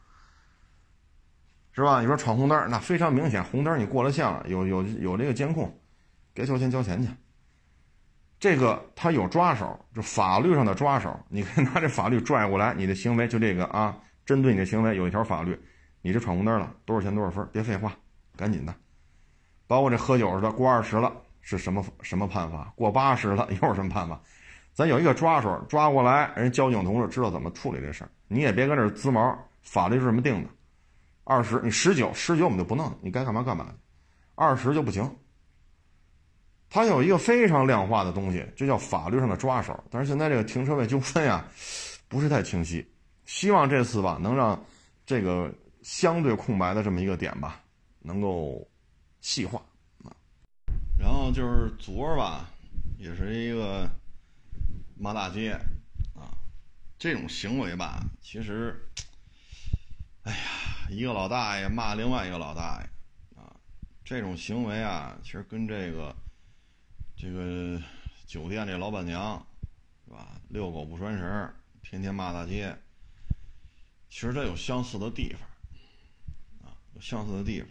[1.73, 2.01] 是吧？
[2.01, 5.79] 你说闯红灯，那非常明显，红灯你过了线了，有有有这个监控，
[6.33, 7.09] 该交钱交钱去。
[8.43, 15.57] 这个他有抓手，就法律上的抓手，你可以拿这法律拽过来，你的行为就这个啊，针对你的行为有一条法律，
[16.01, 17.47] 你这闯红灯了，多少钱多少分？
[17.53, 17.93] 别废话，
[18.35, 18.75] 赶紧的。
[19.65, 22.69] 包括这喝酒似的，过二十了是什么什么判罚？
[22.75, 24.19] 过八十了又是什么判罚？
[24.73, 29.39] 咱有一个抓手，抓过来，人交警同志知道怎么处理这事儿，你也别跟这滋毛。
[29.61, 30.49] 法律是这么定的，
[31.23, 33.73] 二十你十九十九我们就不弄，你该干嘛干嘛，
[34.35, 35.09] 二十就不行。
[36.73, 39.83] 它有一个非常量化的东西，这叫法律上的抓手。
[39.91, 41.45] 但是现在这个停车位纠纷呀，
[42.07, 42.83] 不是太清晰。
[43.27, 44.59] 希望这次吧，能让
[45.05, 47.61] 这个相对空白的这么一个点吧，
[47.99, 48.67] 能够
[49.21, 49.61] 细化
[50.03, 50.09] 啊。
[50.97, 52.49] 然后就是昨儿吧，
[52.97, 53.87] 也是一个
[54.97, 55.51] 骂大街
[56.15, 56.33] 啊，
[56.97, 58.83] 这种行为吧，其实，
[60.23, 60.39] 哎呀，
[60.89, 63.53] 一个老大爷骂另外一个老大爷啊，
[64.03, 66.11] 这种行为啊，其实跟这个。
[67.23, 67.81] 这个
[68.27, 69.41] 酒店这老板娘，
[70.05, 70.41] 是吧？
[70.49, 72.77] 遛狗不拴绳，天天骂大街。
[74.09, 77.69] 其实它有相似的地方，啊，有相似的地方。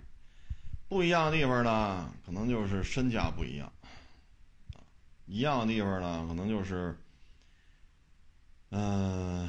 [0.89, 3.71] 不一样的地方呢，可能就是身价不一样。
[4.73, 4.81] 啊，
[5.27, 6.99] 一样的地方呢，可能就是，
[8.71, 9.47] 嗯，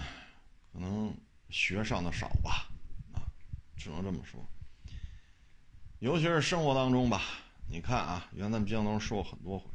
[0.74, 1.16] 可能
[1.50, 2.68] 学上的少吧，
[3.14, 3.24] 啊，
[3.78, 4.46] 只能这么说。
[6.00, 7.22] 尤其是生活当中吧，
[7.70, 9.72] 你看啊，原来咱们节目中说过很多回。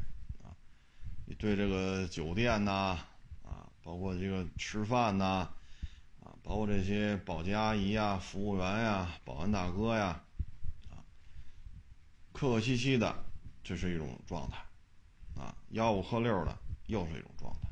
[1.30, 2.98] 你对这个酒店呐，
[3.44, 5.46] 啊，包括这个吃饭呐，
[6.24, 10.22] 啊，包括这些保洁阿姨呀、服务员呀、保安大哥呀，
[10.90, 11.04] 啊，
[12.32, 13.14] 客客气气的，
[13.62, 14.56] 这是一种状态，
[15.38, 17.68] 啊，吆五喝六的又是一种状态，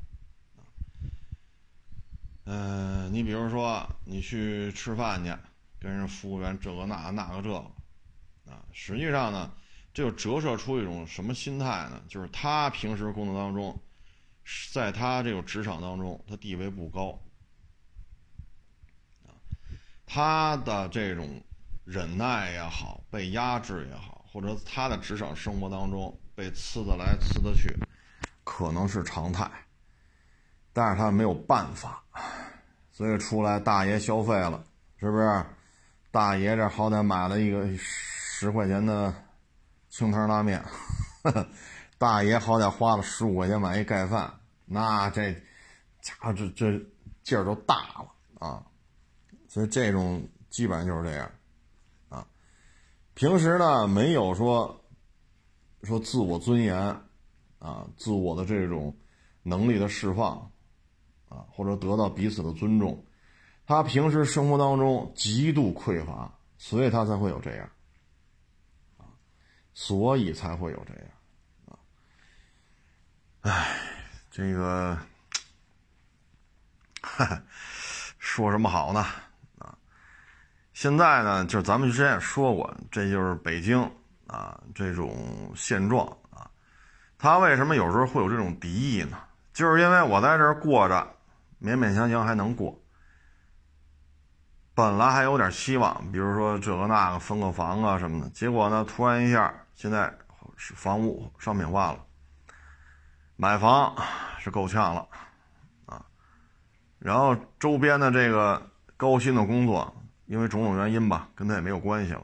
[0.61, 0.61] 啊，
[2.45, 5.35] 嗯，你比如说你去吃饭去，
[5.79, 7.57] 跟人服务员这个那那个这个，
[8.51, 9.51] 啊，实际上呢。
[9.97, 11.99] 这就折射出一种什么心态呢？
[12.07, 13.75] 就是他平时工作当中，
[14.71, 17.19] 在他这个职场当中，他地位不高，
[19.25, 19.33] 啊，
[20.05, 21.41] 他的这种
[21.83, 27.75] 忍耐也好，被压制也好，或者他的职场生活当中被呲的来呲的去，
[28.43, 29.49] 可能是常态，
[30.73, 32.03] 但是他没有办法，
[32.91, 34.63] 所以出来大爷消费了，
[34.99, 35.43] 是不是？
[36.11, 39.11] 大爷这好歹买了一个十块钱的。
[39.97, 40.63] 清汤拉面，
[41.97, 44.31] 大爷好歹花了十五块钱买一盖饭，
[44.63, 45.33] 那这
[46.03, 46.79] 家伙这这
[47.23, 48.63] 劲儿都大了啊！
[49.47, 51.31] 所以这种基本上就是这样
[52.09, 52.23] 啊。
[53.15, 54.79] 平时呢没有说
[55.81, 56.77] 说自我尊严
[57.57, 58.95] 啊，自我的这种
[59.41, 60.37] 能力的释放
[61.27, 63.03] 啊，或者得到彼此的尊重，
[63.65, 67.67] 他平时生活当中极度匮乏，所以他才会有这样。
[69.79, 71.03] 所以才会有这样，
[71.67, 71.77] 啊，
[73.41, 73.79] 哎，
[74.31, 74.97] 这个，
[76.99, 77.43] 哈哈
[78.17, 79.05] 说什么好呢？
[79.59, 79.77] 啊，
[80.73, 83.79] 现在呢，就是咱们之前也说过，这就是北京
[84.25, 86.49] 啊这种现状啊。
[87.19, 89.19] 他为什么有时候会有这种敌意呢？
[89.53, 91.07] 就是因为我在这儿过着，
[91.61, 92.75] 勉勉强强还能过。
[94.73, 100.13] 本来还有点希望，比如说这个那个分个房啊什么的，结果呢，突然一下，现在
[100.57, 102.05] 是房屋商品化了，
[103.37, 103.95] 买房
[104.37, 105.07] 是够呛了
[105.85, 106.05] 啊。
[106.99, 109.93] 然后周边的这个高薪的工作。
[110.25, 112.21] 因为种种原因吧，跟他也没有关系了，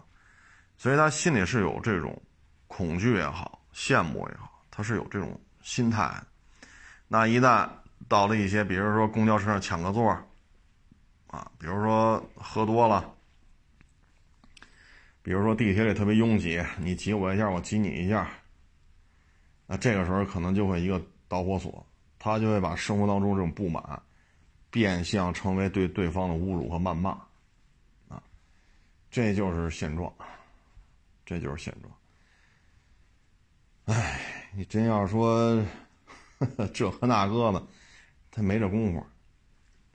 [0.75, 2.21] 所以他心里是有这种
[2.67, 6.13] 恐惧也好，羡慕也好，他是有这种心态。
[7.07, 7.65] 那一旦
[8.09, 10.11] 到了一些，比如说公交车上抢个座
[11.27, 13.09] 啊，比如说喝多了，
[15.23, 18.29] 比如说地铁里特别拥挤，你挤我一下，我挤你一下，
[19.65, 21.83] 那这个时候可能就会一个导火索，
[22.19, 23.81] 他就会把生活当中这种不满
[24.69, 27.11] 变相成为对对方的侮辱和谩骂。
[28.09, 28.21] 啊
[29.09, 30.13] 这就是现状，
[31.25, 31.95] 这就是现状。
[33.85, 34.19] 哎，
[34.53, 35.63] 你真要说
[36.73, 37.63] 这和那个的，
[38.31, 39.05] 他没这功夫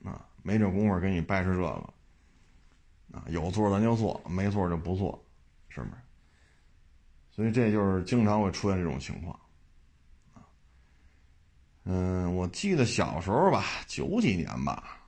[0.09, 1.95] 啊，没这功夫给你掰扯这个
[3.27, 5.23] 有座咱就坐，没座就不坐，
[5.69, 5.93] 是不是？
[7.31, 9.39] 所以这就是经常会出现这种情况。
[11.85, 14.99] 嗯，我记得小时候吧，九几年吧，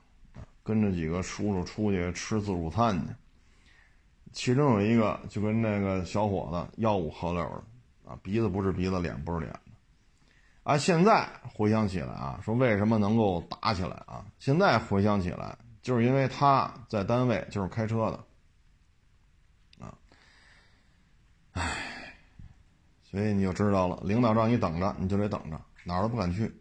[0.63, 3.13] 跟着几个叔叔出去吃自助餐去。
[4.31, 9.59] 其中有一个就跟那个小伙子吆五喝六的啊，鼻子不是鼻子，脸不是脸的。
[10.63, 14.25] 啊，现在回想起来啊，说为什么能够打起来啊？
[14.39, 19.97] 现在回想起来，就是因为他在单位就是开车的啊。
[21.53, 22.15] 唉，
[23.03, 26.53] 所以你就知道了，领导让你等着，你就得等着，哪儿都不敢去。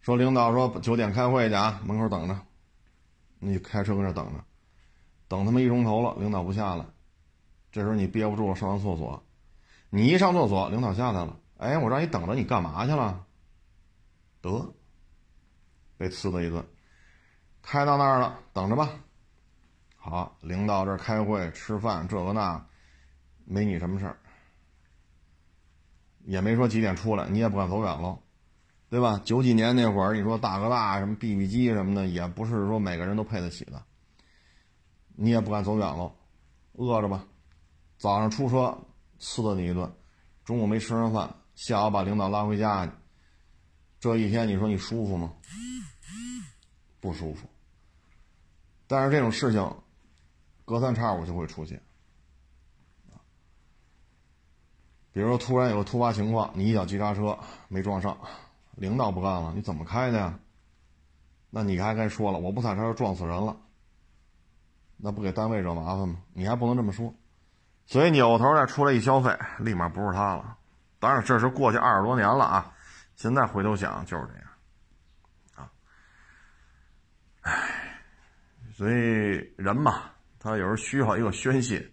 [0.00, 2.38] 说领导说九点开会去啊，门口等着，
[3.38, 4.44] 你开车搁这等着。
[5.26, 6.84] 等他妈一钟头了，领导不下来，
[7.72, 9.24] 这时候你憋不住了，上完厕所，
[9.88, 13.24] 你一上厕所，领导下来了，哎，我让你等着，你干嘛去了？
[14.42, 14.74] 得，
[15.96, 16.62] 被呲了一顿，
[17.64, 18.90] 开到那儿了，等着吧。
[19.96, 22.64] 好，领导这开会吃饭，这个那，
[23.46, 24.18] 没你什么事儿，
[26.26, 28.22] 也没说几点出来，你也不敢走远喽，
[28.90, 29.18] 对吧？
[29.24, 33.82] 九几年那会儿，你说大哥大什么 BB 机什么的，也不是说每个人都配得起的。
[35.16, 36.14] 你也不敢走远喽，
[36.74, 37.24] 饿着吧，
[37.96, 38.76] 早上出车
[39.18, 39.90] 呲了你一顿，
[40.44, 42.92] 中午没吃上饭，下午把领导拉回家去，
[43.98, 45.32] 这一天你说你舒服吗？
[47.00, 47.48] 不舒服。
[48.94, 49.76] 但是这种事情，
[50.64, 51.82] 隔三差五就会出现，
[55.12, 58.16] 比如说突然有个突发情况，你一脚急刹车没撞上，
[58.76, 60.38] 领导不干了，你怎么开的呀？
[61.50, 63.56] 那你还该说了，我不踩刹车撞死人了。
[64.96, 66.22] 那不给单位惹麻烦吗？
[66.32, 67.12] 你还不能这么说，
[67.86, 70.56] 所以扭头再出来一消费，立马不是他了。
[71.00, 72.72] 当然，这是过去二十多年了啊，
[73.16, 74.48] 现在回头想就是这样，
[75.56, 75.70] 啊，
[77.42, 77.83] 唉，
[78.76, 78.94] 所以
[79.56, 80.10] 人嘛，
[80.40, 81.88] 他有时候需要一个宣泄。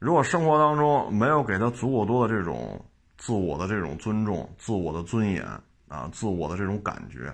[0.00, 2.84] 如果生活当中没有给他足够多的这种
[3.16, 5.46] 自我的这种尊重、自我的尊严
[5.86, 7.32] 啊、自我的这种感觉，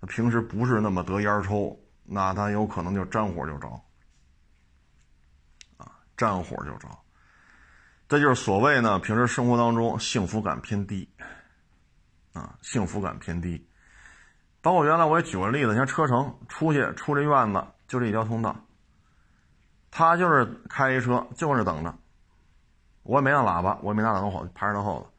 [0.00, 3.68] 他平时不是那么得烟抽，那他有可能就沾火就着。
[5.76, 6.88] 啊沾火就着，
[8.08, 11.08] 这就是所谓呢，平时生活当中幸福感偏低，
[12.32, 13.68] 啊，幸福感偏低。
[14.62, 18.54] 包括原来我也举过例子，像车程出去出这院子就这一条通道，
[19.90, 21.92] 他就是开一车就是等着，
[23.02, 25.10] 我也没按喇叭，我也没拿挡后排着他后头，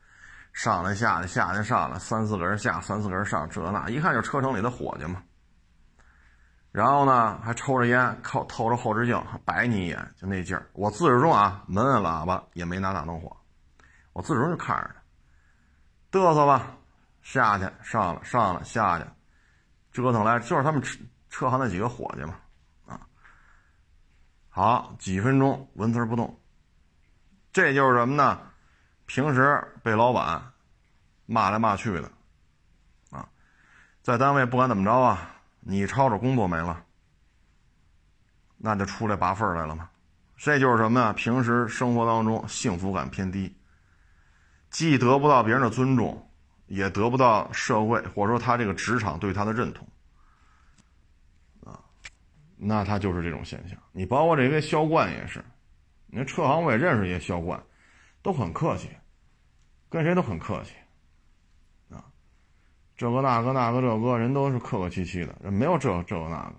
[0.54, 5.22] 上来下来下来上来，三四个人下，三四个人上，这那一看就车城里的伙计嘛。
[6.72, 10.70] 然后呢，还抽着烟，靠透着后视镜白你一眼，就那劲儿。
[10.74, 13.36] 我自始至终啊，门按喇叭也没拿大灯火，
[14.14, 14.92] 我自始至终就看着
[16.12, 16.68] 他，嘚瑟吧，
[17.24, 19.06] 下去上了上了下去，
[19.92, 21.00] 折腾来就是他们车
[21.32, 22.36] 车行那几个伙计嘛，
[24.60, 26.38] 好几分钟纹丝不动，
[27.54, 28.42] 这就是什么呢？
[29.06, 30.52] 平时被老板
[31.26, 32.12] 骂来骂去的，
[33.10, 33.26] 啊，
[34.02, 35.34] 在单位不管怎么着啊。
[35.62, 36.84] 你抄着工作没了，
[38.58, 39.90] 那就出来拔份来了嘛？
[40.36, 41.14] 这就是什么呀？
[41.14, 43.56] 平时生活当中幸福感偏低，
[44.70, 46.30] 既得不到别人的尊重，
[46.68, 49.88] 也得不到社会或者说他这个职场对他的认同，
[52.62, 53.78] 那他就是这种现象。
[53.94, 55.44] 你包括这些销冠也是，
[56.08, 57.64] 你车行我也认识一些销冠，
[58.22, 58.90] 都很客气，
[59.90, 60.74] 跟谁都很客气。
[61.90, 62.04] 啊
[62.98, 66.56] 这个那个那个这个人都是客客气气的，人没有这这个那个，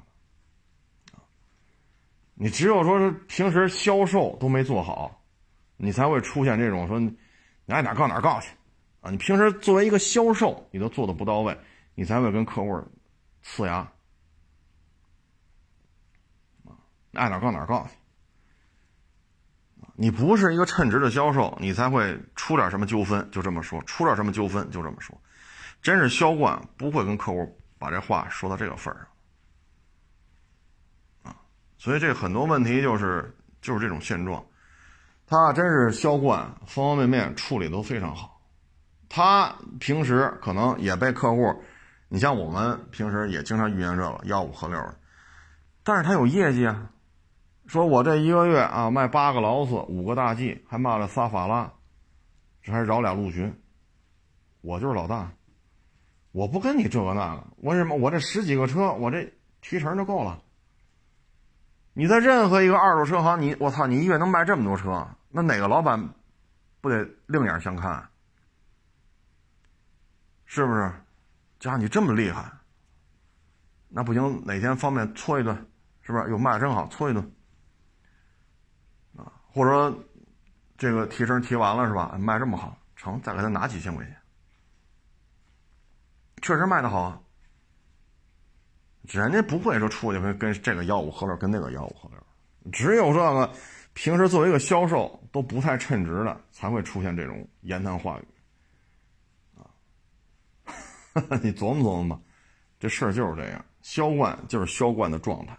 [2.34, 5.22] 你只有说是平时销售都没做好，
[5.76, 7.14] 你才会出现这种说你
[7.66, 8.48] 爱哪告哪告去
[9.03, 9.11] 啊！
[9.11, 11.55] 你平时作为一个销售，你都做的不到位，
[11.94, 12.82] 你才会跟客户
[13.44, 13.76] 呲牙
[16.64, 16.72] 啊！
[17.12, 17.96] 爱哪告哪告去
[19.96, 25.14] 你不是一个称职的销售，你才会出点什么纠纷，就这么说，出点什么纠纷就这么说。
[25.82, 29.06] 真是销冠不会跟客户把这话说到这个份上
[31.24, 31.36] 啊。
[31.76, 34.42] 所以这很多问题就是就是这种现状，
[35.26, 38.40] 他真是销冠，方方面面处理都非常好。
[39.08, 41.62] 他平时可能也被客户，
[42.08, 44.94] 你像我们平时也经常遇见这个吆五喝六的，
[45.82, 46.90] 但是他有业绩啊。
[47.71, 51.73] 说我这一个月啊卖八个劳斯，五个大 G，还卖了仨法拉，
[52.64, 53.62] 这还绕俩陆巡，
[54.61, 55.31] 我就是老大，
[56.33, 60.43] 我不跟你这个那个，我什么我这十几个车，我这提成就够了。
[61.93, 66.12] 你在任何一个二手车行，你我操，你一月能卖这么多车，那哪个老板
[66.81, 68.05] 不得另眼相看？
[70.45, 70.93] 是不是？
[71.61, 72.51] 加你这么厉害，
[73.89, 75.55] 那不行，哪天方便搓一顿，
[76.03, 76.29] 是不是？
[76.31, 77.33] 又，卖的真好，搓一顿？
[79.53, 79.98] 或者说，
[80.78, 82.16] 这个提成提完了是吧？
[82.18, 84.16] 卖这么好，成，再给他拿几千块钱，
[86.42, 87.20] 确实卖的好啊。
[89.03, 93.53] 人家不会说出去跟这个吆五喝六，跟那个吆五喝六，只有这个
[93.92, 98.28] 平时作为一个销售都不太称职的，才会出现这种言谈话语。
[99.59, 99.66] 啊，
[101.42, 102.22] 你琢磨琢磨吧，
[102.78, 105.59] 这事儿就是这样，销冠就是销冠的状态。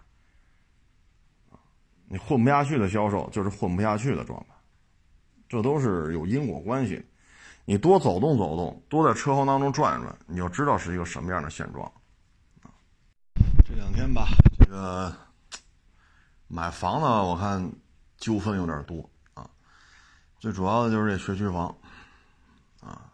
[2.11, 4.47] 你混不下去的销售就是混不下去的状态，
[5.47, 7.01] 这都是有因果关系。
[7.63, 11.89] 你多走动走动，多在车行当中转转，你就知道是一个什么样的现状。
[13.63, 14.27] 这两天吧，
[14.59, 15.15] 这个
[16.49, 17.71] 买房呢我看
[18.17, 19.49] 纠纷有点多啊。
[20.37, 21.73] 最主要的就是这学区房
[22.81, 23.09] 啊，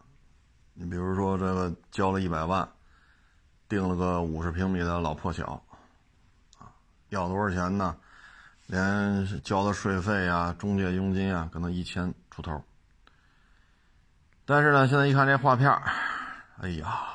[0.74, 2.68] 你比如说这个交了一百万，
[3.68, 5.62] 定了个五十平米的老破小
[6.58, 6.74] 啊，
[7.10, 7.96] 要多少钱呢？
[8.68, 12.62] 连交的税费啊、中介佣金啊，可能一千出头。
[14.44, 15.70] 但是呢，现在一看这画片
[16.60, 17.08] 哎呀！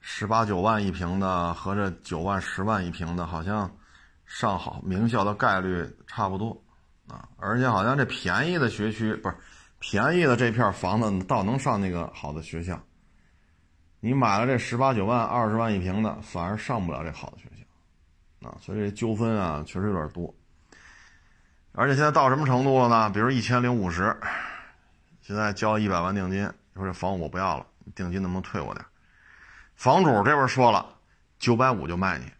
[0.00, 3.70] 十八九万一平的和这九万十万一平的，好像
[4.26, 6.60] 上好名校的概率差不多
[7.08, 7.28] 啊！
[7.36, 9.36] 而且好像这便宜的学区不是
[9.78, 12.82] 便宜的这片房子，倒能上那个好的学校。
[14.00, 17.49] 你买了这十八九万、二十万一平的，反而上不了这好的学校
[18.42, 18.56] 啊！
[18.60, 20.34] 所以这纠纷啊，确实有点多。
[21.72, 23.10] 而且现在到什么程度了呢？
[23.10, 24.16] 比如一千零五十，
[25.22, 28.84] 现在交一百万定金，你说这房我不要了，定金能不能退我点？
[29.76, 30.84] 房主这边说了，
[31.38, 32.30] 九百五就卖你，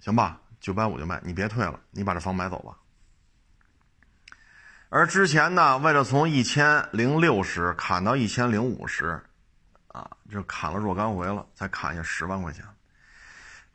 [0.00, 0.38] 行吧？
[0.60, 2.76] 九百五就卖，你别退了，你把这房买走吧。
[4.90, 9.20] 而之前呢，为了从一千零六十砍到一千零五十，
[9.88, 12.64] 啊，就砍了若干回了，才砍下十万块钱。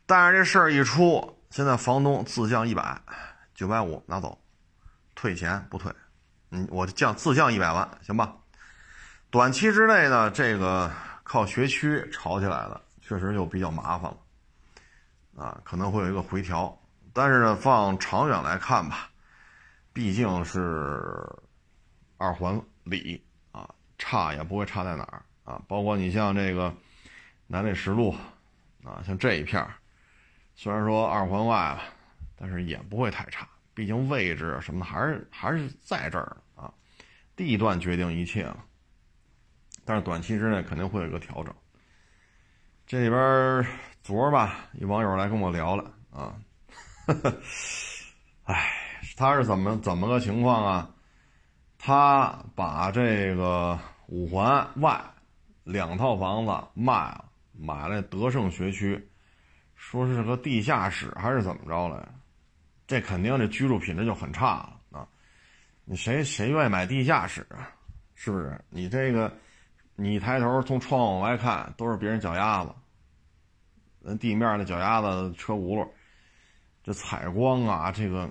[0.05, 3.01] 但是这事儿一出，现在房东自降一百，
[3.53, 4.39] 九百五拿走，
[5.15, 5.93] 退钱不退，
[6.51, 8.35] 嗯，我降自降一百万，行吧？
[9.29, 10.91] 短期之内呢，这个
[11.23, 12.81] 靠学区炒起来的。
[13.07, 16.77] 确实就比较麻烦了，啊，可能会有一个回调，
[17.13, 19.09] 但是呢，放长远来看吧，
[19.93, 21.01] 毕竟是
[22.17, 25.61] 二环里啊，差也不会差在哪儿啊。
[25.69, 26.73] 包括你像这个
[27.47, 28.13] 南内十路
[28.83, 29.73] 啊，像这一片儿
[30.59, 31.83] 虽然说二环外吧，
[32.35, 36.73] 但是也不会太差，毕竟位置什么的还是还是在这儿啊，
[37.35, 38.65] 地段决定一切了。
[39.85, 41.53] 但是短期之内肯定会有一个调整。
[42.87, 43.65] 这里边
[44.01, 46.33] 昨儿吧，一网友来跟我聊了啊，
[47.05, 47.33] 哈哈
[48.45, 48.73] 哎，
[49.15, 50.89] 他是怎么怎么个情况啊？
[51.77, 53.77] 他把这个
[54.07, 54.99] 五环外
[55.63, 59.07] 两套房子卖了，买了德胜学区，
[59.89, 62.05] 说是个地下室还是怎么着来？
[62.85, 65.07] 这肯定这居住品质就很差了啊！
[65.85, 67.71] 你谁谁愿意买地下室啊？
[68.13, 68.59] 是不是？
[68.69, 69.31] 你这个。
[69.95, 72.71] 你抬头从窗户往外看，都是别人脚丫子，
[73.99, 75.87] 那地面的脚丫子、车轱辘，
[76.83, 78.29] 这采光啊，这个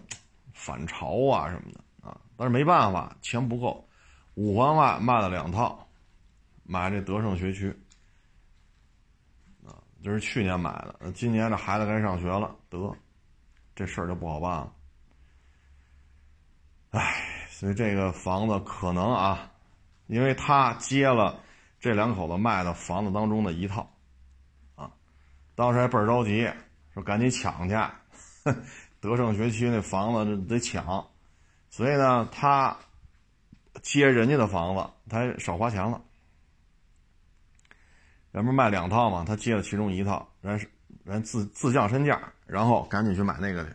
[0.53, 2.21] 反潮啊什么的啊。
[2.37, 3.89] 但是没办法，钱不够，
[4.35, 5.89] 五环外卖了两套，
[6.63, 7.75] 买这德胜学区，
[10.07, 12.95] 这是去年买的，今年这孩子该上学了，得，
[13.75, 14.73] 这事儿就不好办了。
[16.91, 19.51] 唉，所以这个房子可能啊，
[20.07, 21.41] 因为他接了。
[21.81, 23.91] 这两口子卖的房子当中的一套，
[24.77, 24.89] 啊，
[25.57, 26.49] 当时还倍儿着急，
[26.95, 27.75] 说赶紧抢去，
[29.01, 31.05] 德胜学区那房子得抢，
[31.69, 32.77] 所以呢，他
[33.83, 36.01] 接人家的房子，他少花钱了。
[38.37, 39.25] 人不是卖两套吗？
[39.27, 40.61] 他接了其中一套，人
[41.05, 43.71] 人自自降身价，然后赶紧去买那个去。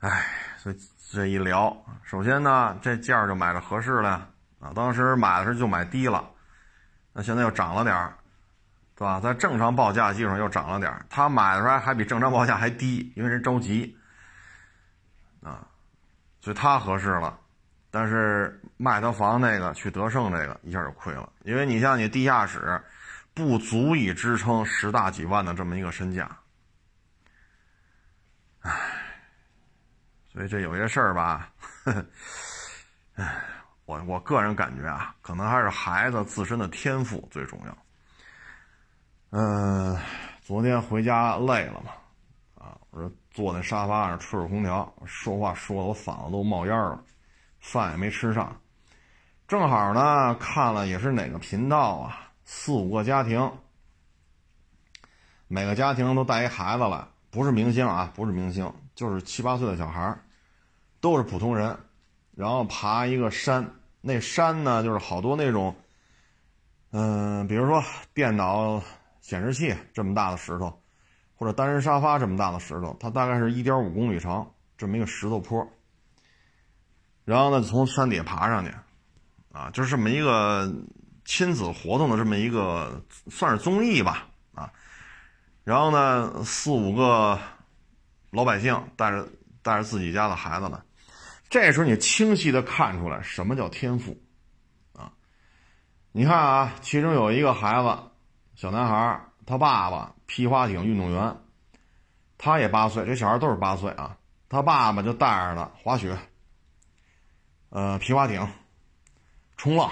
[0.00, 0.26] 哎，
[0.56, 0.76] 所以
[1.12, 4.28] 这一聊，首先呢，这价就买着合适了
[4.58, 4.72] 啊。
[4.74, 6.28] 当时买的时候就买低了，
[7.12, 8.12] 那现在又涨了点儿。
[8.96, 9.20] 是吧？
[9.20, 13.96] 在正常报价基础上又涨了点儿他买的时候还比正常报价还低，因为人着急
[15.42, 15.64] 啊，
[16.42, 17.38] 所以他合适了。
[17.92, 22.80] 但是卖他房那个去德胜这个一下就亏了，因为你像你地下室
[23.40, 26.30] 不足以支撑十大几万的这么一个身价，
[28.60, 28.70] 唉，
[30.28, 31.50] 所以这有些事儿吧，
[33.14, 33.42] 唉，
[33.86, 37.76] 我我个人感觉啊，可能还是孩子自身的天赋最重要。
[39.30, 39.98] 嗯，
[40.42, 41.92] 昨天回家累了嘛，
[42.54, 47.02] 啊，我说坐那沙发上吹着空调，说话说的我嗓子都冒烟了，
[47.60, 48.60] 饭也没吃上，
[49.48, 53.48] 正好呢看了也是哪个频道啊，四五个家庭，
[55.46, 60.18] 每个家庭都带一孩子来，不是明星啊，不是明星，就是七八岁的小孩
[61.00, 61.78] 都是普通人，
[62.34, 65.76] 然后爬一个山，那山呢就是好多那种，
[66.90, 67.80] 嗯，比如说
[68.12, 68.82] 电脑。
[69.20, 70.82] 显示器这么大的石头，
[71.36, 75.64] 或者单人沙发这么大的石头，它大概是一点五公里长，这么一个石头坡。
[77.24, 78.74] 然后呢，从山底下爬上去，
[79.52, 80.74] 啊，就是这么一个
[81.30, 83.00] 亲子活动的这么一个
[83.30, 84.68] 算是综艺吧，啊。
[85.62, 87.38] 然后呢，四五个
[88.32, 89.28] 老百姓带着
[89.62, 90.82] 带着自己家的孩子呢，
[91.48, 94.20] 这时候你清晰的看出来什么叫天赋，
[94.92, 95.12] 啊，
[96.10, 97.96] 你看啊，其中有一个孩子。
[98.56, 101.36] 小男孩他爸爸皮划艇运动员，
[102.38, 104.16] 他也八岁，这小孩都是八岁啊。
[104.48, 106.18] 他爸爸就带着他滑雪，
[107.68, 108.44] 呃，皮划艇、
[109.56, 109.88] 冲浪、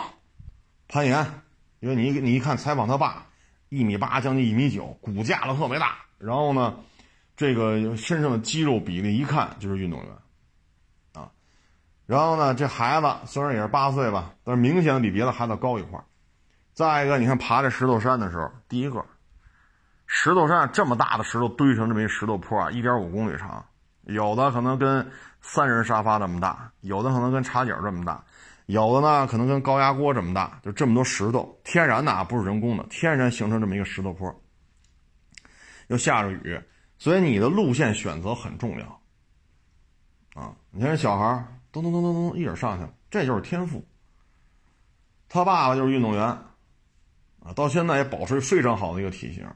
[0.89, 1.25] 攀岩。
[1.81, 3.25] 因为你你一看采访他爸，
[3.69, 6.75] 一米八将近一米九，骨架子特别大，然后呢，
[7.37, 10.09] 这个身上的肌肉比例一看就是运动员，
[11.15, 11.31] 啊，
[12.05, 16.03] 然后呢，这孩子虽然也是八岁吧，但是明显比别的孩子高一块。
[16.73, 19.05] 再一个，你看爬这石头山的时候，第一个，
[20.07, 23.65] 石头山这么大的石头堆成这么一石头坡啊，一点五公里长，
[24.03, 25.09] 有的可能跟
[25.41, 28.25] 三人沙发这么大，有的可能跟茶几这么大，
[28.69, 34.43] 有的呢可能跟高压锅这么大，就这么多石头，天然的啊，不是人工的，天然形成这么一个石头坡，
[35.87, 36.61] 又下着雨，
[36.99, 39.01] 所以你的路线选择很重要
[40.35, 40.55] 啊。
[40.71, 43.83] 你看这小孩咚咚咚咚咚，一人上去了，这就是天赋。
[45.29, 46.25] 他爸爸就是运动员。
[47.41, 49.47] 啊，到现在也保持非常好的一个体型，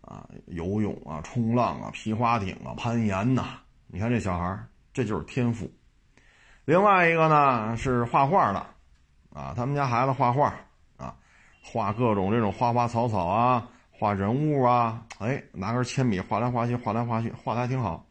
[0.00, 5.70] 啊，游泳啊，冲浪啊，皮划艇啊，攀岩呐，你看这小孩这就是天赋。
[6.68, 8.58] 另外一个呢是画画的，
[9.32, 10.52] 啊，他们家孩子画画
[10.98, 11.16] 啊，
[11.64, 18.04] 画各种这种花花草草啊，画人物啊，哎，拿根铅笔画来画去，画来画去，画的还挺好。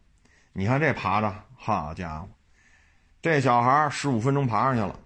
[0.52, 2.28] 你看这爬着，好家伙，
[3.22, 4.98] 这小孩十五分钟爬上去了，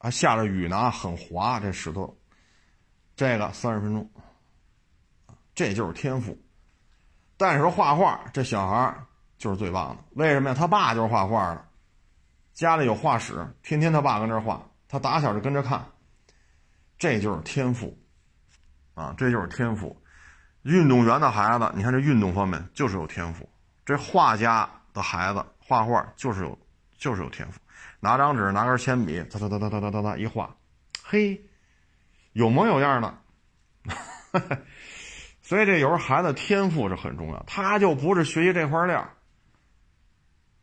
[0.00, 2.12] 还下着雨呢，很滑，这石头。
[3.14, 4.10] 这个三十分钟，
[5.54, 6.36] 这就是天赋。
[7.36, 8.92] 但是说画画，这小孩
[9.36, 10.02] 就是最棒的。
[10.16, 10.56] 为什么呀？
[10.58, 11.64] 他爸就是画画的，
[12.58, 15.86] 家里有画室，天天他爸跟这画，他打小就跟着看。
[16.98, 17.96] 这就是天赋，
[18.94, 19.96] 啊，这就是天赋。
[20.62, 23.48] 运动员的孩子，你看这运动方面就是有天赋。
[23.86, 26.58] 这画家的孩子画画就是有，
[26.98, 27.60] 就是有天赋。
[28.00, 30.52] 拿张纸，拿根铅笔，哒哒哒哒哒哒哒哒一画，
[31.04, 31.40] 嘿。
[32.32, 33.18] 有模有样的，
[35.42, 39.08] 所以这有时候孩子天赋是很重要，他就不是学习这块料，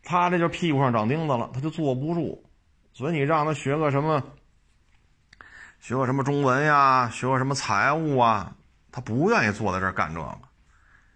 [0.05, 2.49] 他这就屁股上长钉子了，他就坐不住。
[2.93, 4.23] 所以你让他学个什么，
[5.81, 8.55] 学个什么中文呀，学个什么财务啊，
[8.91, 10.21] 他不愿意坐在这儿干这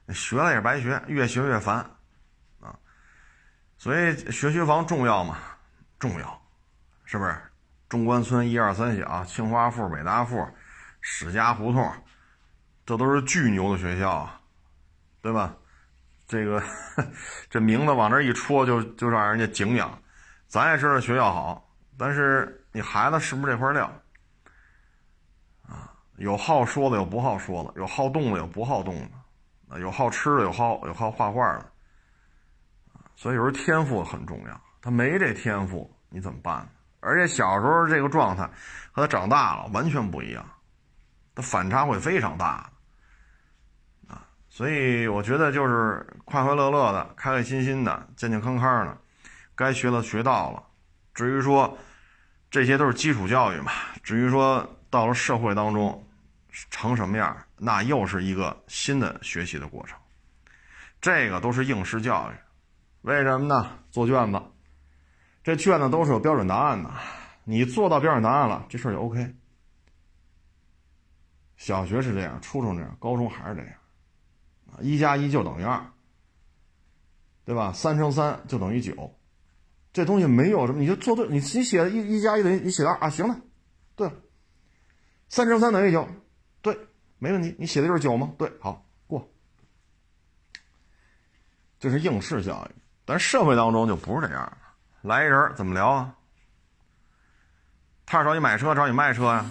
[0.08, 1.78] 个，学了也白学，越学越烦
[2.60, 2.76] 啊。
[3.78, 5.38] 所以学区房重要吗？
[6.00, 6.42] 重要，
[7.06, 7.38] 是不是？
[7.88, 10.48] 中关村一二三小、清华附、北大附、
[11.02, 11.92] 史家胡同，
[12.86, 14.30] 这都是巨牛的学校，
[15.22, 15.56] 对吧？
[16.30, 16.64] 这个
[17.50, 19.92] 这名字往这一戳，就就让人家敬仰。
[20.48, 21.68] 咱也知道学校好，
[21.98, 23.92] 但是你孩子是不是这块料
[25.68, 25.92] 啊？
[26.18, 31.66] 有好说的，有不好说的；有好动的，有不好动的；啊，有好吃的，有好有好画画的。
[33.16, 36.70] 所以有时候天赋很重要，他没这天赋，你怎么办？
[37.00, 38.48] 而且小时候这个状态
[38.92, 40.46] 和他长大了完全不一样，
[41.34, 42.70] 他反差会非常大
[44.08, 44.28] 啊。
[44.50, 48.96] 所以我觉得就是快快乐乐的、开开心心的、健健康康的，
[49.56, 50.64] 该学的学到了。
[51.12, 51.76] 至于说
[52.52, 53.72] 这些都是基础教育嘛，
[54.04, 56.08] 至于说到了社会当中
[56.70, 59.98] 成什么样，那又是一个新的学习的过程。
[61.02, 62.36] 这个都是应试教育，
[63.02, 63.72] 为什么呢？
[63.90, 64.40] 做卷子，
[65.44, 66.92] 这卷子都是有标准答案的，
[67.44, 69.36] 你做到标准答案了，这事儿就 OK。
[71.58, 73.74] 小学是这样，初中这样，高中还是这样，
[74.80, 75.84] 一加一就等于二，
[77.50, 77.74] 对吧？
[77.74, 79.12] 三乘三就等于九，
[79.92, 83.36] 这东西没有什么，你就做对，你你写的一一加一等于你写的啊，行了，
[83.96, 84.14] 对了，
[85.30, 86.08] 三乘三等于九，
[86.62, 86.78] 对，
[87.18, 88.32] 没问题，你写的就是九吗？
[88.38, 89.28] 对，好过，
[91.80, 94.58] 这是应试教育，但社会当中就不是这样了，
[95.02, 96.14] 来人怎么聊啊？
[98.06, 99.44] 他是找你买车，找你卖车呀？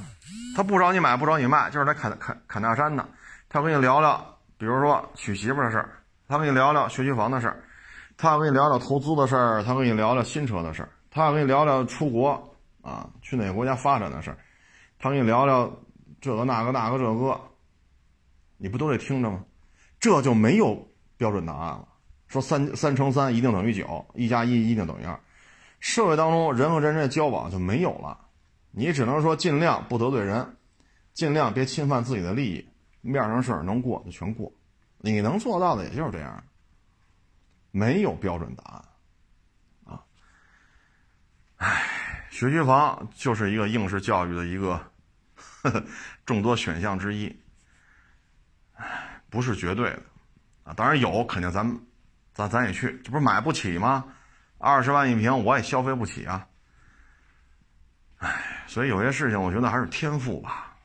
[0.54, 3.04] 他不找你买，不找你卖，就是来砍砍砍大山的。
[3.48, 7.64] 他跟你聊聊，比如说娶媳妇的事儿，他跟你聊聊学区房的事儿，
[8.18, 12.30] 他要跟你聊聊投资的事儿，他跟你聊聊新车的事儿，他跟你聊聊出国
[12.82, 14.38] 啊，去哪个国家发展的事儿，
[14.98, 15.72] 他跟你聊聊
[16.20, 17.40] 这个那个那个这个，
[18.56, 19.44] 你不都得听着吗？
[20.00, 20.84] 这就没有
[21.16, 21.86] 标准答案了。
[22.26, 25.18] 说三三乘三一定等于九，一加一一定等于二。
[25.78, 28.18] 社会当中人和人之间交往就没有了。
[28.72, 30.56] 你只能说尽量不得罪人，
[31.14, 32.68] 尽量别侵犯自己的利益，
[33.00, 34.52] 面上事儿能过就全过，
[34.98, 36.42] 你能做到的也就是这样，
[37.70, 38.84] 没有标准答案，
[39.84, 40.04] 啊，
[41.56, 44.74] 唉，学区房就是一个应试教育的一个
[45.34, 45.84] 呵呵
[46.24, 47.34] 众多选项之一，
[48.74, 50.02] 唉，不是绝对的，
[50.64, 51.78] 啊，当然有，肯定咱们，
[52.32, 54.04] 咱咱也去，这不是买不起吗？
[54.58, 56.46] 二十万一平，我也消费不起啊，
[58.18, 58.44] 唉。
[58.66, 60.76] 所以有些事情，我觉得还是天赋吧，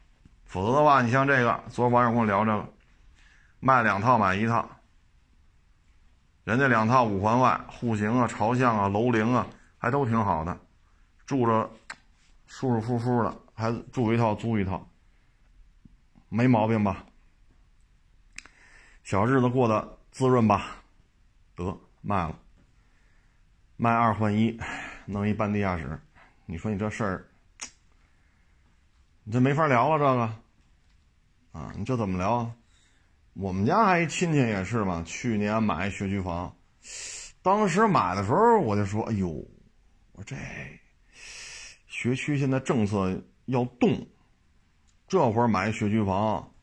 [0.46, 2.74] 否则的话，你像这个，昨晚上跟我聊这个，
[3.60, 4.70] 卖两套买一套，
[6.44, 10.58] 人家两套五环外，户型啊、朝向啊、楼龄啊，还都挺好的，
[11.26, 11.70] 住着
[12.46, 14.86] 舒舒服服的，还住一套租一套，
[16.28, 17.06] 没毛病吧？
[19.04, 20.78] 小日子过得滋润吧？
[21.56, 22.38] 得卖了，
[23.78, 24.60] 卖二换一，
[25.06, 25.98] 弄一半地下室，
[26.46, 27.26] 你说你这事儿？
[29.24, 32.52] 你这没法聊了，这个，啊，你这怎么聊啊？
[33.34, 36.56] 我们家还一亲戚也是嘛，去年买学区房，
[37.42, 39.28] 当时买的时候我就说：“哎呦，
[40.12, 40.36] 我这
[41.88, 44.08] 学区现在政策要动，
[45.08, 46.54] 这会儿买学区房，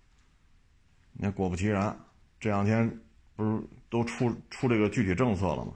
[1.12, 1.98] 那果不其然，
[2.38, 3.00] 这两天
[3.34, 5.72] 不是都出出这个具体政策了吗？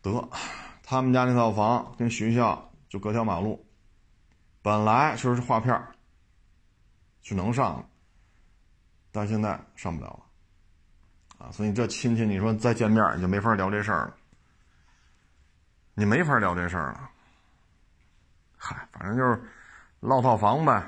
[0.00, 0.28] 得，
[0.82, 3.66] 他们家那套房跟学校就隔条马路。”
[4.62, 5.92] 本来就是画片儿
[7.20, 7.86] 是能上，
[9.14, 10.08] 但现在上不了
[11.38, 14.14] 了，啊，所以这亲戚你说再见面你就没法聊这事儿了，
[15.94, 17.08] 你没法聊这事儿了。
[18.56, 19.40] 嗨，反正就是
[20.00, 20.82] 落套房呗，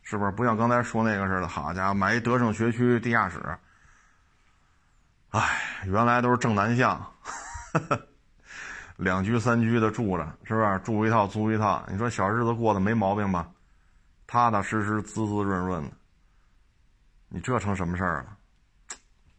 [0.00, 0.30] 是不是？
[0.30, 3.38] 不像刚才说那个似的，好家伙，买一德胜学区地下室，
[5.32, 7.12] 哎，原来都是正南向。
[8.96, 10.78] 两居三居的住着，是不是？
[10.78, 13.46] 住一套租一套，你说小日子过得没毛病吧？
[14.26, 15.90] 踏踏实实、滋滋润润的，
[17.28, 18.36] 你这成什么事儿了？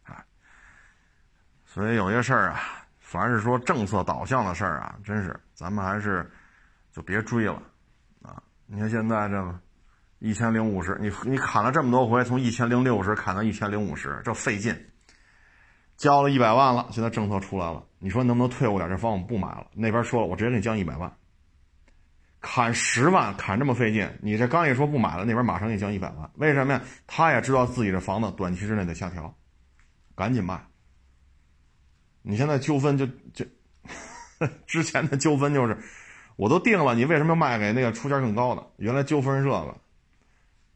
[0.04, 0.24] 哎，
[1.64, 2.60] 所以有些事儿啊，
[2.98, 6.30] 凡是说政策导向的事儿啊，真是咱们还是
[6.92, 7.62] 就别追了
[8.22, 8.42] 啊！
[8.66, 9.60] 你看现在这
[10.18, 14.76] 一千零五十，你你砍了这么多回，从一千零六十砍到一千零五十，这费劲。
[15.96, 18.88] 交了一百万了，现在政策出来了，你说能不能退我点？
[18.88, 19.66] 这房我们不买了。
[19.72, 21.12] 那边说了，我直接给你降一百万，
[22.40, 26.82] 砍十万，砍这么费劲，你这刚一说不买了，那边马上给你降一百万，为什么呀？
[27.06, 29.34] 他也知道自己的房子短期之内得下调，
[30.14, 30.64] 赶紧卖。
[32.22, 33.44] 你现在纠纷就就
[34.66, 35.76] 之前的纠纷就是，
[36.36, 38.64] 我都定了，你为什么要卖给那个出价更高的？
[38.76, 39.76] 原来纠纷是这个，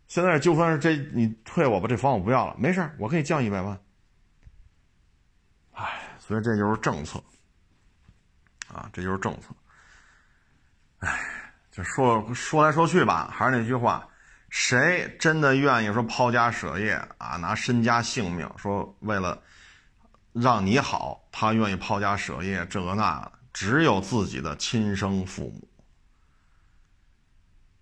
[0.08, 3.78] 现在纠纷是这，你退我吧，这房我不要了，没事我可以降一百万。
[5.72, 7.22] 唉，所以这就是政策，
[8.68, 9.54] 啊，这就是政策。
[10.98, 11.18] 唉，
[11.72, 14.06] 就说说来说去吧，还是那句话，
[14.50, 19.40] 谁真的愿意说抛家舍业啊，拿身家性命说为了
[20.34, 25.66] 让你好，他愿意抛家舍业这个那的，只有自己的亲生父母，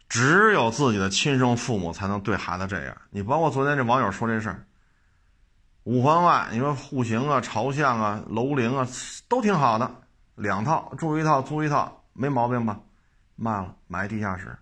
[0.09, 2.97] 只有自己的亲生父母才能对孩子这样。
[3.11, 4.65] 你包括昨天这网友说这事儿。
[5.83, 8.87] 五环外，你说户型啊、朝向啊、楼龄啊，
[9.29, 9.91] 都挺好的，
[10.37, 12.79] 两套住一套租一套，没毛病吧？
[13.41, 14.55] 卖了，埋地下室。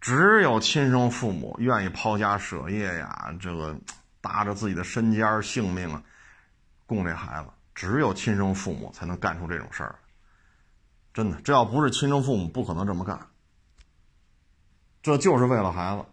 [0.00, 3.78] 只有亲生父母愿意抛家舍业呀，这个
[4.20, 6.02] 搭着自己的身家性命啊，
[6.84, 7.48] 供这孩子。
[7.76, 9.94] 只有亲生父母才能干出这种事儿，
[11.14, 13.28] 真的，这要不是亲生父母，不可能这么干。
[15.00, 16.04] 这就是为了孩子，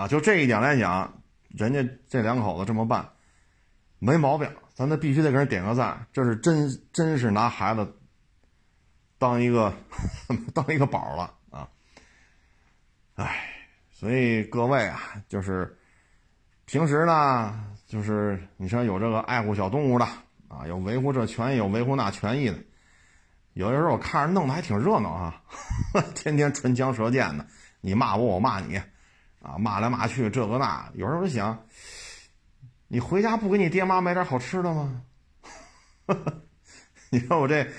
[0.00, 3.10] 啊，就这一点来讲，人家这两口子这么办，
[3.98, 7.97] 没毛病，咱那必须得给人点个赞，这是真真是拿孩子
[9.18, 9.72] 当一个
[10.54, 11.68] 当一个宝了啊！
[13.14, 13.44] 哎，
[13.90, 15.76] 所以各位啊，就是
[16.64, 20.06] 平时呢，就是你说有这个爱护小动物的。
[20.48, 22.56] 啊，有维护这权益，有维护那权益的，
[23.52, 25.42] 有的时候我看着弄得还挺热闹啊，
[26.16, 27.46] 天天唇枪舌剑的，
[27.82, 28.78] 你骂我，我骂你，
[29.42, 31.66] 啊，骂来骂去，这个那，有时候我想，
[32.86, 35.02] 你回家不给你爹妈买点好吃的吗？
[37.10, 37.70] 你看我这，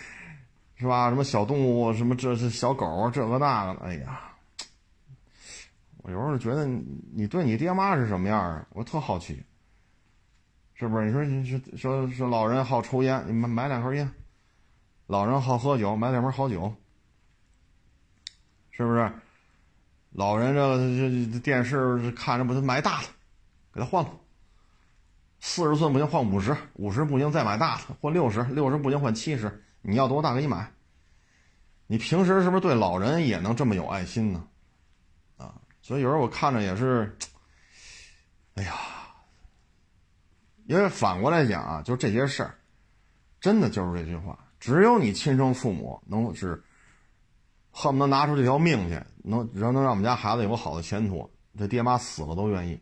[0.79, 1.09] 是吧？
[1.09, 4.21] 什么小动物，什么这是小狗，这个那个的，哎呀，
[5.97, 8.65] 我有时候觉得你对你爹妈是什么样啊？
[8.71, 9.43] 我特好奇。
[10.73, 11.05] 是不是？
[11.05, 14.07] 你说你说说说老人好抽烟，你买买两盒烟；
[15.07, 16.73] 老人好喝酒，买两瓶好酒。
[18.71, 19.11] 是不是？
[20.11, 23.07] 老人这这电视看着不，买大的，
[23.73, 24.11] 给他换了。
[25.41, 29.61] 四十寸不行，换五十；五十不行，再买大的，换六十；六十不行，换七十。
[29.81, 30.71] 你要多大给你买。
[31.87, 34.47] 你平时是不是对老人也能这么有爱心呢？
[35.37, 37.17] 啊，所以有时候我看着也是，
[38.55, 38.73] 哎呀。
[40.65, 42.53] 因为反过来讲啊，就这些事儿，
[43.41, 46.63] 真的就是这句话：只有你亲生父母能是
[47.71, 51.27] 恨不得拿出这条命去，能能能让我们家孩子有个好的前途，
[51.57, 52.79] 这爹妈死了都愿意。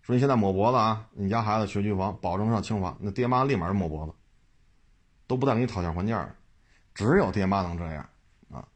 [0.00, 4.14] 说你现在抹脖子啊，你家孩子学区房，保证上清华，那爹妈立马就抹脖子，
[5.26, 6.34] 都不带给你讨价还价的。
[6.94, 8.08] 只有爹妈能这样
[8.50, 8.66] 啊。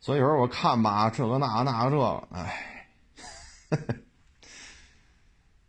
[0.00, 2.74] 所以有时候我看吧，这个那个那个这个，哎。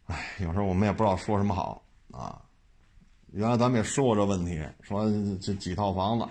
[0.06, 2.42] 哎，有时候我们也不知道说什么好啊。
[3.32, 5.06] 原来咱们也说过这问题，说
[5.40, 6.28] 这几套房子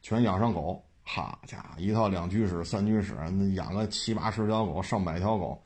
[0.00, 5.60] 全养上狗，好家伙，一套两居室、三居室，那养个七八十条狗、上百条狗，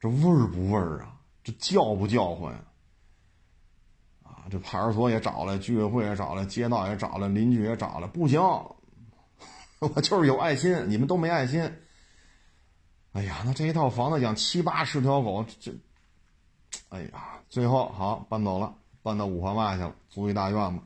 [0.00, 1.14] 这味儿不味儿啊？
[1.44, 2.64] 这叫不叫唤呀？
[4.50, 8.40] 这派出所也找了，居委会也找了，街道也找了，邻居也找了，不行，
[9.80, 11.60] 我就是有爱心，你们都没爱心。
[13.12, 15.72] 哎呀，那这一套房子养七八十条狗，这。
[16.90, 20.82] 哎呀，最后好搬走了，搬到五环外去了，租一大院子。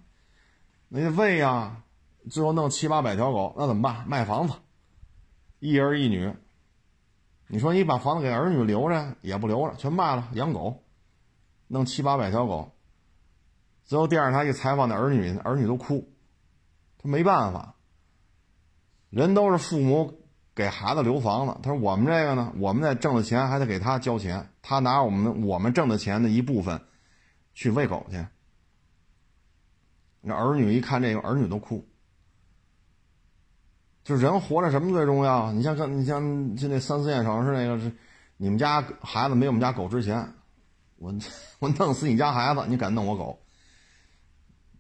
[0.89, 1.83] 那喂呀，
[2.31, 4.09] 最后弄七八百条狗，那怎么办？
[4.09, 4.55] 卖房子，
[5.59, 6.33] 一儿一女。
[7.49, 10.83] 你说你把房子给儿女留着也不留着，全卖了养狗，
[11.67, 12.75] 弄七八百条狗。
[13.93, 16.11] 最后电视台一采访那儿女，儿女都哭，
[16.97, 17.75] 他没办法，
[19.11, 20.19] 人都是父母。
[20.55, 26.81] 给孩子留房子，他说：“我们这个呢，我们在挣的钱还得给他交钱，他拿我们我们挣的钱的一部分
[27.53, 28.25] 去喂狗去。”
[30.23, 31.87] 那儿女一看这个，儿女都哭。
[34.05, 35.53] 就人活着什么最重要？
[35.53, 37.95] 你像跟你像就那三四线城市那个是，
[38.39, 40.33] 你们家孩子没我们家狗值钱，
[40.97, 41.15] 我
[41.59, 43.42] 我弄死你家孩子，你敢弄我狗？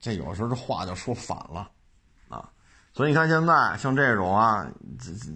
[0.02, 1.70] 这有时候这话就说反了。
[2.28, 2.50] 啊
[2.94, 4.66] 所以你看，现在像这种啊，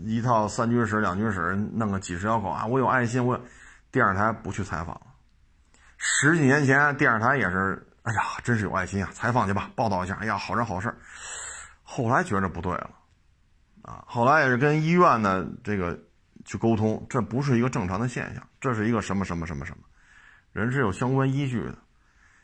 [0.04, 3.40] 一套三居室、两居室，弄个几十条狗啊，我有爱心，我
[3.90, 5.06] 电视台不去采访了。
[5.96, 10.94] 十几年前，电视台也是，哎呀，真是有爱心啊，采访去吧，报道一下，哎呀，好人好事。
[11.82, 12.90] 后来觉着不对了，
[13.80, 15.98] 啊，后来也是跟医院的这个
[16.44, 19.82] 去沟通，这不是一个正常的现象，这是一个什么什么什么什么，
[20.52, 21.74] 人是有相关依据的。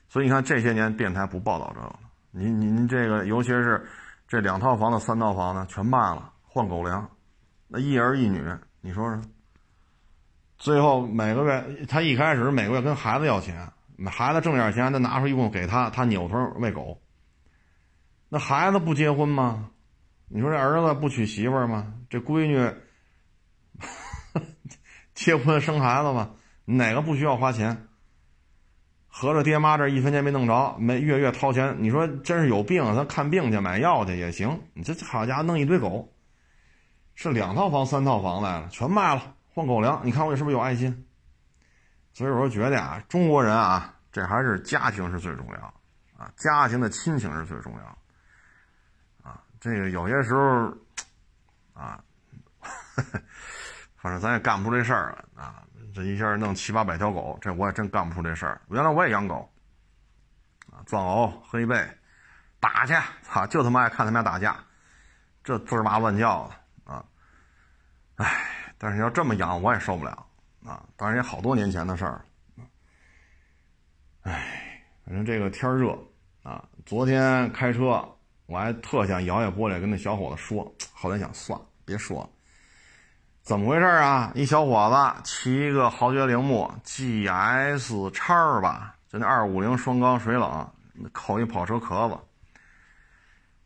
[0.08, 1.98] 所以你看，这些年电台不报道这个，
[2.32, 3.86] 您您这个，尤其是。
[4.28, 7.06] 这两套房子、三套房子全卖了，换狗粮，
[7.68, 8.42] 那一儿一女，
[8.80, 9.20] 你说说。
[10.56, 13.70] 最后每个月，他一开始每个月跟孩子要钱，
[14.06, 16.98] 孩子挣点钱，他拿出一部分给他，他扭头喂狗。
[18.30, 19.68] 那孩子不结婚吗？
[20.28, 21.92] 你说这儿子不娶媳妇吗？
[22.08, 22.74] 这闺女
[25.12, 26.30] 结婚生孩子吗？
[26.64, 27.86] 哪个不需要花钱？
[29.14, 31.76] 合着爹妈这一分钱没弄着，每月月掏钱。
[31.78, 34.58] 你说真是有病，咱看病去买药去也行。
[34.72, 36.10] 你这好家伙弄一堆狗，
[37.14, 40.00] 是两套房三套房来了，全卖了换狗粮。
[40.02, 41.06] 你看我是不是有爱心？
[42.14, 45.74] 所以我说觉得啊，中国人啊，这还是家庭是最重要
[46.16, 49.42] 啊，家庭的亲情是最重要啊。
[49.60, 50.74] 这个有些时候
[51.74, 52.02] 啊，
[53.96, 55.62] 反正咱也干不出这事儿了啊。
[55.94, 58.60] 这一下弄七八百条狗，这我也真干不出这事儿。
[58.70, 59.50] 原来我也养狗，
[60.70, 61.86] 啊，藏獒、黑背，
[62.58, 64.56] 打去，操，就他妈爱看他们俩打架，
[65.44, 67.04] 这滋儿哇乱叫的啊！
[68.16, 68.46] 哎，
[68.78, 70.26] 但是要这么养我也受不了
[70.64, 70.82] 啊！
[70.96, 72.24] 当然也好多年前的事儿。
[74.22, 75.98] 反正这个天热
[76.42, 78.08] 啊，昨天开车
[78.46, 82.30] 我还特想摇下玻璃跟那小伙子说，后来想算了，别说了。
[83.42, 84.30] 怎么回事啊？
[84.36, 90.72] 一小伙子骑一个豪爵铃木 GS 叉吧，就那二五零双缸水冷，
[91.12, 92.16] 扣一跑车壳子。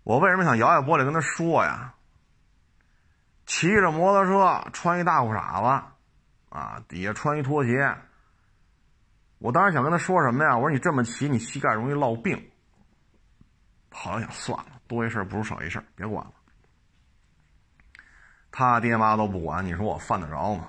[0.03, 1.93] 我为什么想摇下玻璃跟他说呀？
[3.45, 5.85] 骑着摩托车，穿一大裤衩子，
[6.49, 7.95] 啊，底下穿一拖鞋。
[9.39, 10.57] 我当时想跟他说什么呀？
[10.57, 12.51] 我说你这么骑，你膝盖容易落病。
[13.91, 16.33] 后来想算了，多一事不如少一事，别管了。
[18.59, 20.69] 他爹妈都不管，你说我犯得着吗？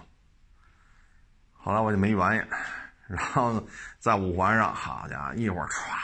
[1.54, 2.46] 后来我就没原因，
[3.08, 3.66] 然后
[3.98, 5.96] 在五环上，好家伙，一会儿唰，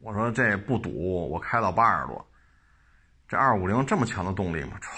[0.00, 2.28] 我说这不堵，我开到八十多，
[3.28, 4.78] 这二五零这么强的动力吗？
[4.82, 4.88] 唰，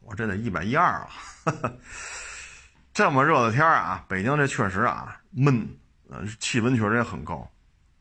[0.00, 1.08] 我这得一百一二了。
[2.92, 5.68] 这么热的天啊，北京这确实啊闷，
[6.10, 7.48] 呃，气温确实也很高，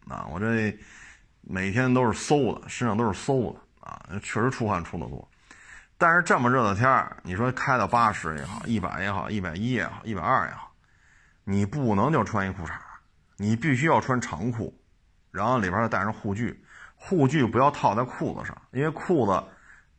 [0.07, 0.75] 啊，我这
[1.41, 5.29] 每天都是馊的，身上都是馊的啊，确实出汗出的多。
[5.99, 10.71] 但是这么热的天儿，你说开到八十也好，一百也好，一百一也好，一百二也好，
[11.43, 12.73] 你不能就穿一裤衩，
[13.37, 14.79] 你必须要穿长裤，
[15.31, 16.63] 然后里边再带上护具，
[16.95, 19.43] 护具不要套在裤子上，因为裤子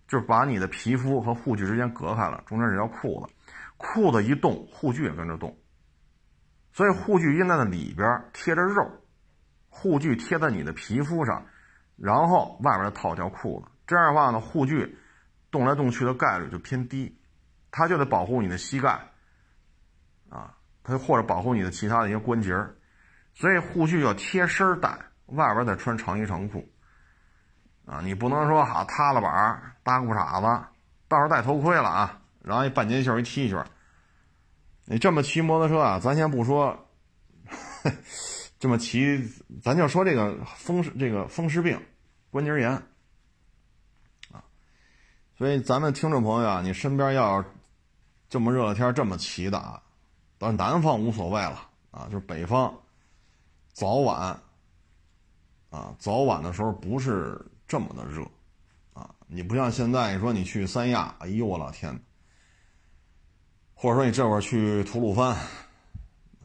[0.06, 5.58] 就是把你的皮肤和护具之间隔开了，中间这条裤子，裤子一动，护具也跟着动，
[6.72, 8.88] 所以护具应该在里边贴着肉，
[9.68, 11.44] 护具贴在你的皮肤上，
[11.96, 14.96] 然后外边再套条裤子，这样的话呢，护具。
[15.50, 17.18] 动来动去的概率就偏低，
[17.70, 19.00] 它就得保护你的膝盖，
[20.28, 22.54] 啊，它或者保护你的其他的一些关节
[23.34, 26.68] 所以护具要贴身戴，外边再穿长衣长裤，
[27.86, 30.66] 啊，你不能说好塌了板搭裤衩子，
[31.08, 33.64] 到时候戴头盔了啊，然后一半截袖一 T 恤，
[34.86, 36.88] 你这么骑摩托车啊，咱先不说，
[38.58, 39.24] 这么骑，
[39.62, 41.80] 咱就说这个风湿这个风湿病，
[42.30, 42.82] 关节炎。
[45.38, 47.44] 所以咱们听众朋友啊，你身边要
[48.28, 49.80] 这么热的天这么骑的啊，
[50.36, 52.76] 到南方无所谓了啊，就是北方
[53.72, 54.36] 早晚
[55.70, 58.20] 啊，早晚的时候不是这么的热
[58.92, 61.96] 啊，你不像现在，你说你去三亚，哎呦我老天，
[63.74, 65.36] 或者说你这会儿去吐鲁番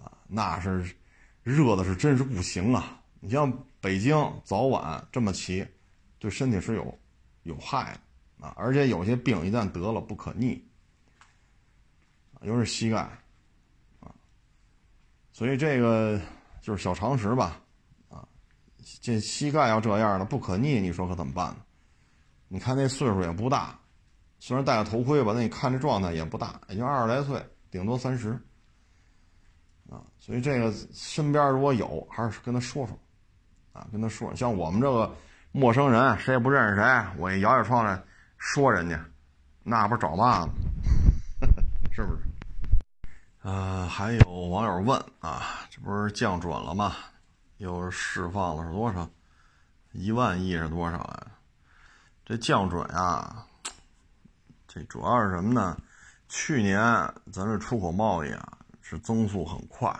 [0.03, 0.95] 啊，那是
[1.41, 3.01] 热的是真是不行啊！
[3.19, 5.67] 你像北京早晚这么骑，
[6.19, 6.99] 对身体是有
[7.41, 7.99] 有害的。
[8.43, 10.61] 啊，而且有些病一旦得了不可逆，
[12.41, 12.97] 尤其是膝盖，
[14.01, 14.11] 啊，
[15.31, 16.19] 所以这个
[16.61, 17.61] 就是小常识吧，
[18.09, 18.27] 啊，
[19.01, 21.61] 这膝盖要这样的不可逆，你说可怎么办呢？
[22.49, 23.79] 你看那岁数也不大，
[24.39, 27.41] 虽然戴个头盔吧，那你看这状态也不大，也就二十来岁，
[27.71, 28.31] 顶多三十，
[29.89, 32.99] 啊，所以这个身边如果有，还是跟他说说，
[33.71, 35.15] 啊，跟他说，像我们这个
[35.53, 38.03] 陌生人，谁也不认识谁，我一摇摇窗来。
[38.45, 38.99] 说人家，
[39.63, 40.53] 那不找骂吗？
[41.93, 42.19] 是不是？
[43.41, 46.93] 呃，还有网友问啊，这不是降准了吗？
[47.57, 49.09] 又释放了是多少？
[49.93, 51.25] 一万亿是多少啊？
[52.25, 53.47] 这降准啊，
[54.67, 55.77] 这主要是什么呢？
[56.27, 56.77] 去年
[57.31, 59.97] 咱这出口贸易啊是增速很快，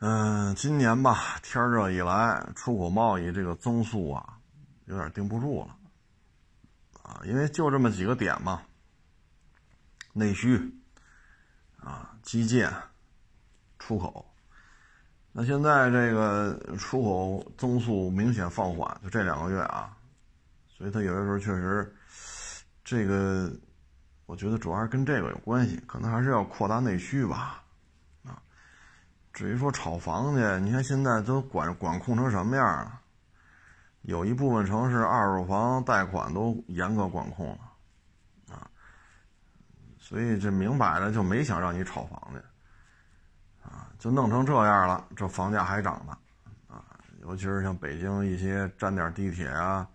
[0.00, 4.38] 嗯，今年吧天热一来，出口贸易这个增速啊
[4.86, 5.76] 有点顶不住了。
[7.08, 8.60] 啊，因为就这么几个点嘛，
[10.12, 10.70] 内需，
[11.80, 12.70] 啊，基建，
[13.78, 14.30] 出口，
[15.32, 19.96] 那现在这个出口增速明显放缓，就这两个月啊，
[20.68, 21.96] 所以它有的时候确实，
[22.84, 23.50] 这个
[24.26, 27.64] 我觉得主要是跟这个有关系，可能还是要扩大内需吧，
[28.22, 28.42] 啊，
[29.32, 33.00] 至于说炒房去，你看现在都管管控成什么样了？
[34.08, 38.64] 有一部分城市二手房贷款都严格管控了，啊，
[39.98, 42.38] 所以这明摆着就没想让你炒房去，
[43.68, 46.16] 啊，就弄成这样了，这房价还涨呢，
[46.68, 46.82] 啊，
[47.20, 49.86] 尤其是像北京一些沾点地铁啊，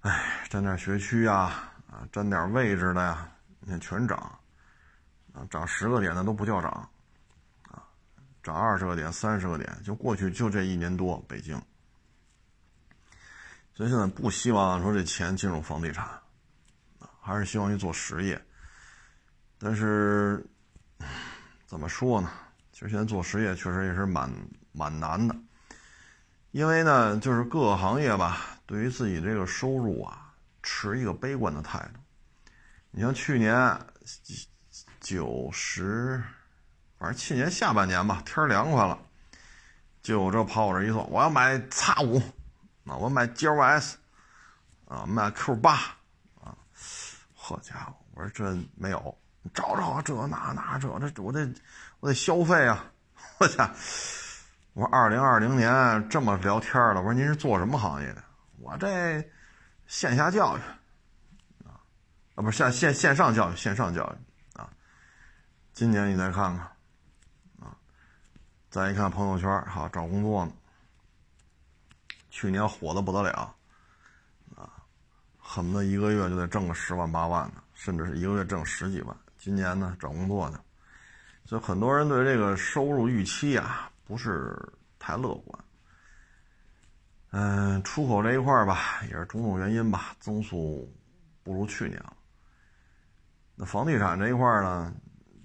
[0.00, 3.26] 哎，沾点学区啊，啊，沾点位置的呀，
[3.60, 4.18] 你看全涨，
[5.32, 6.70] 啊，涨十个点的都不叫涨，
[7.70, 7.82] 啊，
[8.42, 11.58] 涨二十个点、三十个点，就过去就这一年多，北京。
[13.80, 16.06] 所以现在不希望说这钱进入房地产，
[17.18, 18.38] 还是希望去做实业。
[19.58, 20.44] 但是
[21.64, 22.30] 怎么说呢？
[22.72, 24.30] 其实现在做实业确实也是蛮
[24.72, 25.34] 蛮难的，
[26.50, 30.30] 因为呢，就是各个行业吧，对于自己这个收入啊，
[30.62, 32.00] 持一个悲观的态度。
[32.90, 33.80] 你像去年
[35.00, 36.22] 九十，
[36.98, 38.98] 反正去年下半年吧，天凉快了，
[40.02, 42.20] 就我这跑我这一坐，我要买叉五，
[42.90, 43.96] 啊，我买 G L S，
[44.88, 45.74] 啊，买 Q 八，
[46.42, 46.58] 啊，
[47.32, 49.16] 好家伙，我说这没有，
[49.54, 51.48] 找找这那那这这我得
[52.00, 52.84] 我得消费啊，
[53.38, 53.70] 我操，
[54.72, 58.24] 我说二零二零年这么聊天了，我说您是做什么行业的？
[58.58, 59.24] 我这
[59.86, 60.60] 线下教育，
[61.64, 61.78] 啊，
[62.34, 64.68] 啊不是线线线上教育，线上教育，啊，
[65.72, 66.66] 今年你再看看。
[67.60, 67.76] 啊
[68.68, 70.52] 再一看朋友圈，哈，找工作呢。
[72.30, 73.54] 去年火的不得了，
[74.56, 74.70] 啊，
[75.38, 79.16] 恨不得一个月就得挣个十万八万的，甚至是一个月挣十几万。
[79.36, 80.60] 今年呢，找工作呢，
[81.44, 84.56] 所以很多人对这个收入预期啊不是
[84.98, 85.64] 太乐观。
[87.32, 90.92] 嗯，出口这一块吧，也是种种原因吧，增速
[91.42, 92.16] 不如去年了。
[93.54, 94.94] 那房地产这一块呢，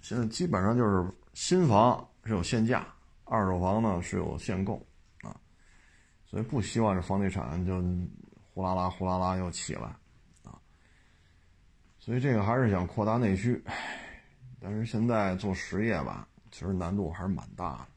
[0.01, 2.85] 现在基本上就是新房是有限价。
[3.25, 4.85] 二手房呢是有限购，
[6.35, 7.81] 所以不希望这房地产就
[8.53, 9.83] 呼啦啦呼啦啦又起来，
[10.43, 10.59] 啊，
[11.97, 13.63] 所以这个还是想扩大内需，
[14.59, 17.87] 但是现在做实业吧，其实难度还是蛮大的。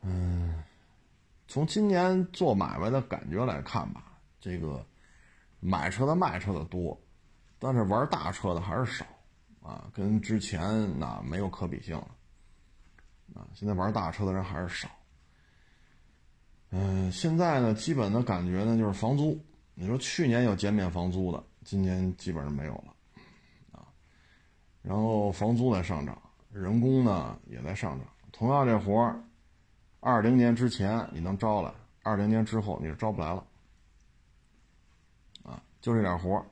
[0.00, 0.60] 嗯，
[1.46, 4.84] 从今年做买卖的感觉来看吧，这个
[5.60, 7.00] 买车的卖车的多，
[7.60, 9.06] 但是玩大车的还是少，
[9.62, 12.08] 啊，跟之前那没有可比性了。
[13.36, 14.90] 啊，现在玩大车的人还是少。
[16.70, 19.38] 嗯，现在呢，基本的感觉呢就是房租。
[19.74, 22.94] 你说去年有减免房租的，今年基本上没有了，
[23.72, 23.88] 啊。
[24.82, 26.16] 然后房租在上涨，
[26.52, 28.06] 人工呢也在上涨。
[28.30, 29.20] 同样这活儿，
[30.00, 33.44] 二零年之前你能招来，二零年之后你是招不来了。
[35.42, 36.44] 啊，就这点活儿，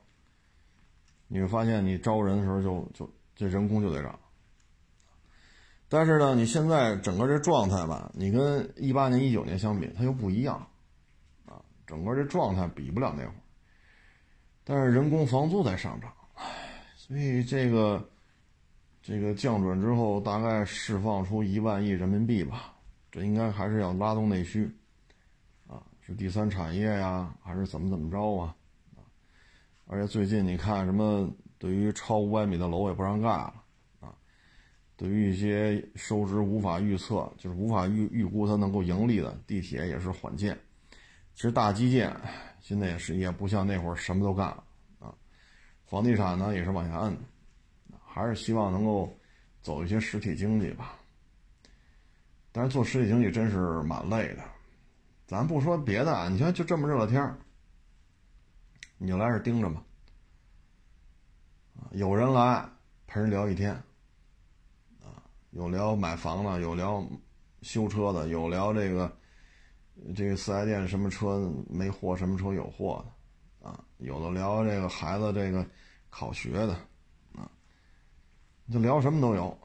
[1.27, 4.19] 你会发现你招人的时候就就这人工就得涨。
[5.91, 10.55] 但是呢，你现在整个这状态吧，你跟一八年、一九年相比，它又不一样，
[11.47, 13.35] 啊，整个这状态比不了那会儿。
[14.63, 16.13] 但是人工、房租在上涨，
[16.95, 18.07] 所以这个
[19.01, 22.71] 这个降准之后，大概释放出一万亿人民币吧，
[23.11, 24.71] 这应该还是要拉动内需，
[25.67, 28.55] 啊，是第三产业呀，还是怎么怎么着啊？
[28.95, 29.01] 啊，
[29.87, 31.27] 而且最近你看，什么
[31.57, 33.58] 对于超五百米的楼也不让盖了。
[34.99, 40.59] 对于一些收支无法预测，就是无法预预估它能够盈利的地铁也是缓建。
[41.33, 42.13] 其实大基建
[42.59, 44.61] 现在也是也不像那会儿什么都干了
[44.99, 45.15] 啊。
[45.85, 47.17] 房地产呢也是往下摁，
[48.03, 49.17] 还是希望能够
[49.61, 50.99] 走一些实体经济吧。
[52.51, 54.43] 但是做实体经济真是蛮累的。
[55.25, 57.37] 咱不说别的啊，你看就这么热的天儿，
[58.97, 59.81] 你就来这盯着吧。
[61.91, 62.67] 有人来
[63.07, 63.81] 陪人聊一天。
[65.51, 67.03] 有聊买房的，有聊
[67.63, 69.11] 修车的，有聊这个
[70.15, 73.03] 这个四 S 店什么车没货，什么车有货
[73.61, 75.65] 的，啊，有的聊这个孩子这个
[76.11, 76.73] 考学的，
[77.35, 77.49] 啊，
[78.71, 79.57] 就聊什么都有，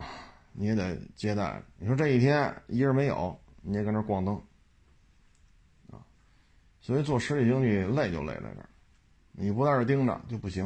[0.53, 1.63] 你也得接待。
[1.77, 4.35] 你说这一天一人没有，你也搁那逛灯，
[5.91, 6.01] 啊，
[6.81, 8.69] 所以做实体经济累就累在这儿，
[9.33, 10.65] 你不在这盯着就不行，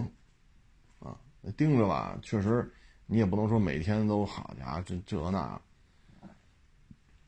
[1.00, 1.18] 啊，
[1.56, 2.72] 盯着吧，确实。
[3.10, 5.58] 你也不能说每天都好家伙，这这那，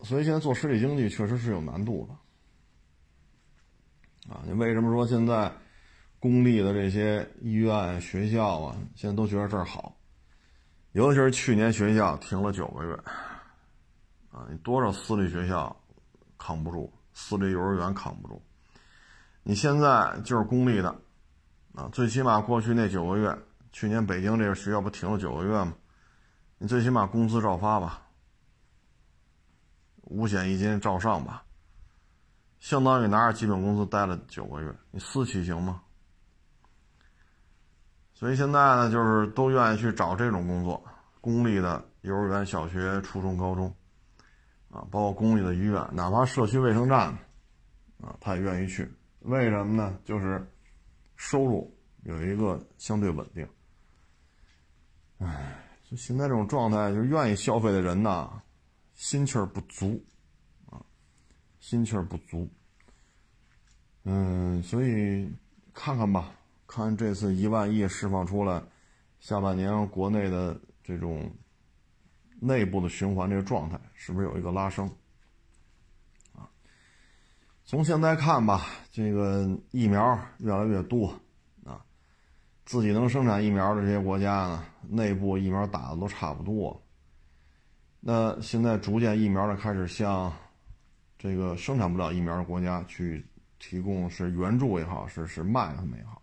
[0.02, 2.06] 所以现在做实体经济确实是有难度
[4.26, 5.50] 的，啊，你为什么说现在
[6.18, 9.96] 公立的这些医院、学校啊，现在都觉得这儿好？
[10.92, 12.94] 尤其是去年学校停了九个月，
[14.30, 15.74] 啊，你多少私立学校
[16.36, 18.42] 扛不住，私立幼儿园扛不住，
[19.42, 20.94] 你现在就是公立的，
[21.72, 23.34] 啊，最起码过去那九个月。
[23.72, 25.74] 去年北京这个学校不停了九个月吗？
[26.58, 28.02] 你最起码工资照发吧，
[30.02, 31.42] 五险一金照上吧，
[32.58, 35.82] 相当于拿着基本工资待了九个月，你私企行吗？
[38.12, 40.84] 所以现在呢，就是都愿意去找这种工作，
[41.22, 43.74] 公立的幼儿园、小学、初中、高中，
[44.68, 47.08] 啊，包括公立的医院，哪怕社区卫生站，
[48.02, 48.86] 啊，他也愿意去。
[49.20, 49.98] 为什么呢？
[50.04, 50.46] 就是
[51.16, 53.48] 收入有一个相对稳定。
[55.20, 55.54] 唉，
[55.84, 58.42] 就现在这种状态，就愿意消费的人呐，
[58.94, 60.02] 心气儿不足，
[60.70, 60.80] 啊，
[61.58, 62.50] 心气儿不足。
[64.04, 65.30] 嗯，所以
[65.74, 66.32] 看看吧，
[66.66, 68.62] 看这次一万亿释放出来，
[69.18, 71.30] 下半年国内的这种
[72.40, 74.90] 内部的循环这个状态，是不是有一个拉升？
[76.34, 76.48] 啊，
[77.66, 81.14] 从现在看吧，这个疫苗越来越多。
[82.64, 86.80] 自己能生产疫苗的这些国家呢，内部疫苗打的都差不多。
[88.00, 90.32] 那现在逐渐疫苗呢开始向
[91.18, 93.26] 这个生产不了疫苗的国家去
[93.58, 96.22] 提供是援助也好，是是卖他们也好。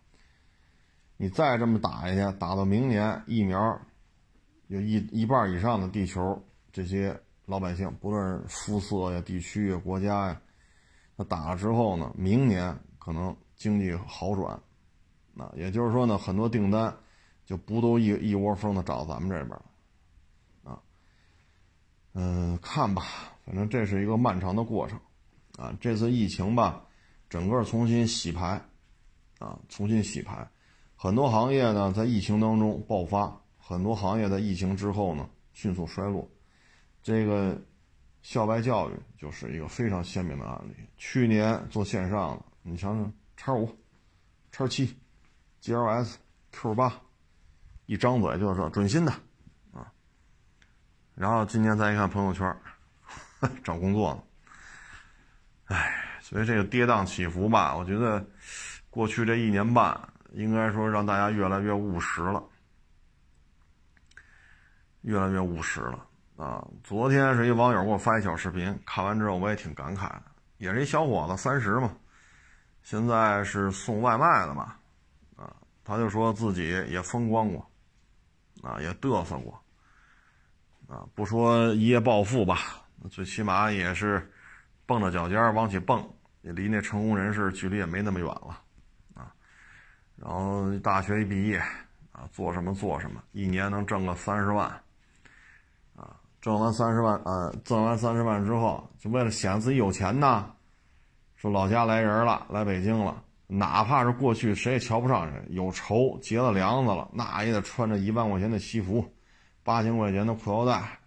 [1.16, 3.80] 你再这么打一下去，打到明年疫苗
[4.68, 7.16] 有一一半以上的地球这些
[7.46, 10.40] 老百姓，不论是肤色呀、地区呀、国家呀，
[11.16, 14.60] 那打了之后呢，明年可能经济好转，
[15.38, 16.92] 那也就是说呢，很多订单
[17.46, 19.64] 就不都一一窝蜂的找咱们这边了。
[22.14, 23.04] 嗯，看吧，
[23.46, 24.98] 反正这是一个漫长的过程，
[25.56, 26.84] 啊，这次疫情吧，
[27.28, 28.60] 整个重新洗牌，
[29.38, 30.50] 啊，重新洗牌，
[30.96, 36.28] 很多行业呢在疫情当中爆发，很多行业在疫情之后呢迅速衰落，
[37.00, 37.56] 这个
[38.22, 40.74] 校外教育就是一个非常鲜明的案例。
[40.96, 43.70] 去年做线上的，你想想，叉五、
[44.50, 44.92] 叉七、
[45.62, 46.14] GLS、
[46.52, 46.92] Q 八，
[47.86, 49.12] 一张嘴就是准新的。
[49.72, 49.86] 啊
[51.14, 52.56] 然后今年再一看朋友圈，
[53.64, 54.22] 找工作呢。
[55.66, 58.24] 唉，所以这个跌宕起伏吧，我觉得
[58.88, 60.00] 过去这一年半，
[60.32, 62.42] 应该说让大家越来越务实了，
[65.02, 66.06] 越来越务实了
[66.36, 66.64] 啊！
[66.84, 70.22] 昨天是一网友给我发一小视频，看完之后我也挺感慨的，
[70.58, 71.90] 也是一小伙子，三十嘛，
[72.82, 74.76] 现在是送外卖的嘛，
[75.88, 77.66] 他就说自己也风光过，
[78.62, 79.58] 啊，也嘚瑟过。
[80.86, 82.58] 啊，不说一夜暴富吧，
[83.10, 84.30] 最起码也是
[84.84, 86.06] 蹦着脚尖往起蹦，
[86.42, 88.60] 也离那成功人士距离也没那么远了，
[89.14, 89.32] 啊，
[90.16, 91.58] 然后大学一毕业，
[92.12, 94.68] 啊，做什么做什么，一年能挣个三十万，
[95.96, 100.50] 啊，挣完三十万，啊，挣完三十万之后，就为了显自己有钱呢，
[101.36, 109.04] 说老家来人了，来北京了，哪怕是过去谁也瞧不上谁，有仇结了梁子了，那也得穿着一万块钱的西服。
[109.64, 110.98] 八千块钱的裤腰带，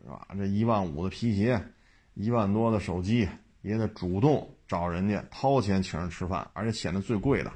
[0.00, 0.28] 是吧？
[0.36, 1.60] 这一万五的皮鞋，
[2.14, 3.28] 一万多的手机，
[3.62, 7.50] 也得主动找人家掏钱请人吃饭，而且显得最贵的，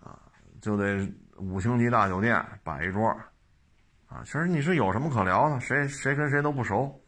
[0.00, 0.18] 啊，
[0.60, 3.06] 就得五星级大酒店摆一桌，
[4.08, 5.60] 啊，其实你是有什么可聊的？
[5.60, 7.00] 谁谁跟谁都不熟，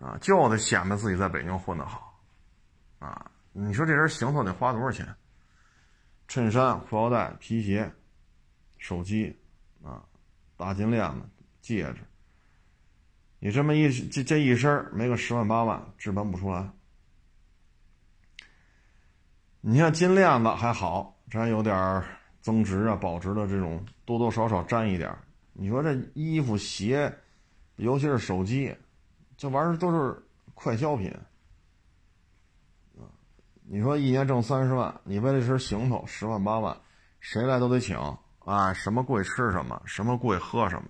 [0.00, 2.18] 啊，就得显摆自己在北京混得好，
[2.98, 3.30] 啊，
[3.66, 5.06] 你说这人行头得花多少钱？
[6.28, 7.90] 衬衫、裤腰带、皮鞋、
[8.76, 9.34] 手机，
[9.82, 10.04] 啊。
[10.56, 11.22] 大金链子、
[11.60, 11.98] 戒指，
[13.38, 16.68] 你这么一这这一身没个十万八万，置办不出来。
[19.60, 22.04] 你像金链子还好，这还有点
[22.40, 25.16] 增值啊、保值的这种，多多少少沾一点。
[25.52, 27.16] 你说这衣服、鞋，
[27.76, 28.76] 尤其是手机，
[29.36, 30.20] 这玩意儿都是
[30.54, 31.08] 快消品
[33.70, 36.74] 你说一年挣三十万，你为了一身行头十万八万，
[37.20, 37.98] 谁来都得请。
[38.38, 40.88] 啊，什么贵吃什么，什么贵喝什么。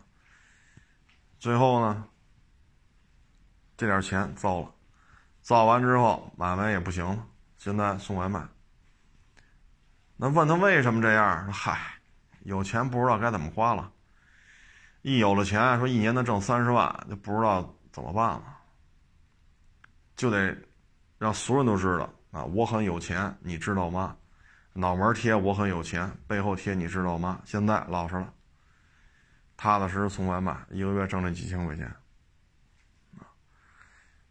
[1.41, 2.05] 最后呢，
[3.77, 4.73] 这点钱糟了，
[5.41, 7.27] 造完之后买卖也不行了，
[7.57, 8.47] 现在送外卖。
[10.17, 11.53] 那问他为什么这样？
[11.53, 11.81] 嗨，
[12.43, 13.91] 有钱不知道该怎么花了，
[15.03, 18.57] 一有了钱，说一年能挣三十万，就不知道怎么办了，
[20.15, 20.57] 就得
[21.19, 24.17] 让所有人都知道啊，我很有钱，你知道吗？
[24.75, 27.41] 脑门贴我很有钱，背后贴你知道吗？
[27.45, 28.33] 现在老实了，
[29.57, 31.93] 踏踏实实送外卖，一个月挣这几千块钱，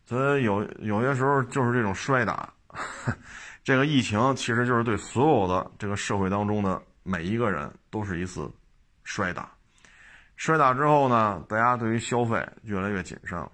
[0.06, 2.54] 所以有有些时候就是这种摔打，
[3.62, 8.50] 这个疫情其实就是对所有的这个社会当中的每一个人都是一次
[9.04, 9.52] 摔打，
[10.38, 13.52] 摔打之后呢，大家对于消费越来越谨慎了，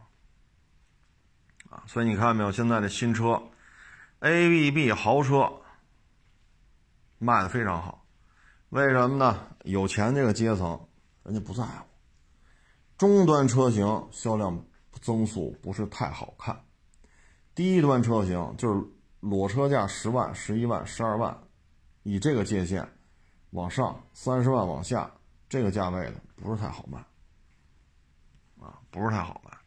[1.72, 2.52] 啊，所以你看没有？
[2.52, 3.42] 现在的新车
[4.24, 5.60] ，A B B 豪车。
[7.20, 8.06] 卖的非常好，
[8.68, 9.56] 为什么呢？
[9.64, 10.78] 有钱这个阶层，
[11.24, 11.86] 人家不在乎。
[12.98, 14.66] 中端车型销量
[15.00, 16.66] 增速不是太好看，
[17.56, 18.86] 低端车型就是
[19.22, 21.38] 裸车价十万、十一万、十二万，
[22.02, 22.86] 以这个界限
[23.52, 25.10] 往上三十万往下，
[25.48, 27.00] 这个价位的不是太好卖，
[28.60, 29.58] 啊，不是太好卖，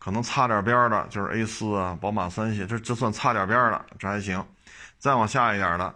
[0.00, 4.44] 可能擦点边的，就是 A 四啊、宝马三系，这这算擦点边的，这还行。
[4.98, 5.94] 再往下一点的，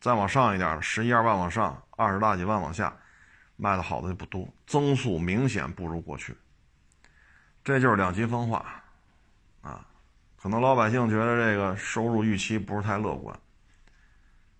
[0.00, 2.94] 再往上一点的，十一二万往上，二十大几万往下，
[3.56, 6.36] 卖的好的就不多，增速明显不如过去。
[7.64, 8.64] 这就是两极分化，
[9.62, 9.84] 啊，
[10.40, 13.38] 可能老百姓觉得这个收入预期不是太乐观，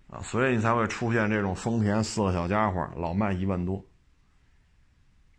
[0.09, 3.83] 啊，所以你才会出现这种丰田四个小家伙老卖一万多，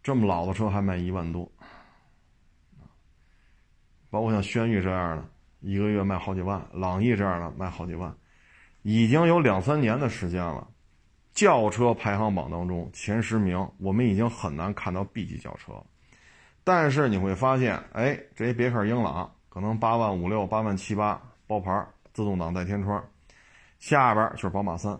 [0.03, 1.51] 这么老的车还卖一万多，
[4.11, 5.25] 包括像轩逸这样的，
[5.61, 8.15] 一个月卖好几万，朗逸这样的卖好几万。
[8.83, 10.67] 已经有两三年的时间了，
[11.33, 15.73] 轿车排行榜当中前十名，我们已经很难看到 B 级轿车。
[16.65, 23.03] 但是你会发现，哎，这些别克英朗可能八万五六、八万七八包牌，自动挡带天窗，
[23.79, 24.99] 下边就是宝马三。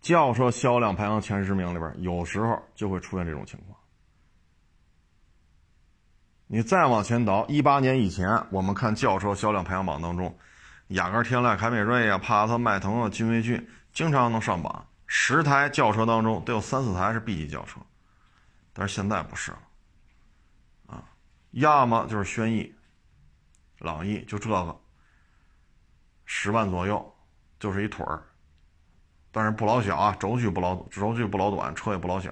[0.00, 3.73] 轿车销量排行前十名里边，有时候就会出现这种情况。
[6.46, 10.36] 你再往前倒，一八年以前，我们看轿车销量排行榜当中，
[10.88, 14.86] 雅阁、天籁、凯美瑞呀、帕萨特、迈腾啊、君威骏，经常能上榜。
[15.06, 17.80] 十台轿车当中，都有三四台是 B 级轿车。
[18.72, 19.58] 但是现在不是了，
[20.86, 21.04] 啊，
[21.52, 22.74] 要么就是轩逸、
[23.78, 24.80] 朗逸，就这个，
[26.24, 27.14] 十万左右，
[27.60, 28.22] 就是一腿儿，
[29.30, 32.30] 但是不老小啊，轴距不老，轴距不老短，车也不老小，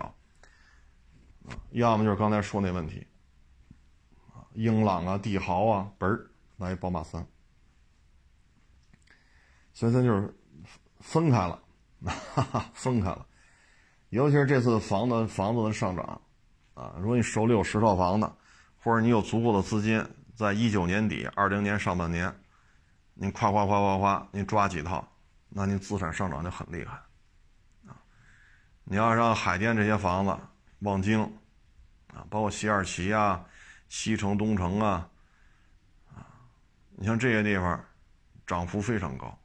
[1.49, 3.07] 啊，要么就是刚才说那问题，
[4.55, 7.27] 英朗啊、帝豪啊，嘣儿来宝马三，
[9.73, 10.35] 所以它就是
[11.01, 11.63] 分开了，
[12.05, 13.27] 哈哈，分开了，
[14.11, 16.21] 尤其是这次房子房子的上涨。
[16.75, 18.33] 啊，如果你手里有十套房子，
[18.79, 20.03] 或者你有足够的资金，
[20.35, 22.35] 在一九年底、二零年上半年，
[23.13, 25.07] 你夸夸夸夸夸，你抓几套，
[25.51, 26.97] 那你资产上涨就很厉害。
[27.87, 27.93] 啊，
[28.85, 30.35] 你要让海淀这些房子、
[30.79, 31.21] 望京，
[32.07, 33.45] 啊，包括西二旗啊、
[33.93, 35.07] 西城、东城啊，
[36.15, 36.25] 啊，
[36.97, 37.85] 你像这些地方，
[38.47, 39.39] 涨幅非常高，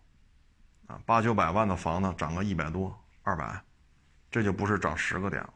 [0.88, 3.62] 啊，八九百万的房子涨个一百多、二百，
[4.32, 5.54] 这就不是涨十个点了。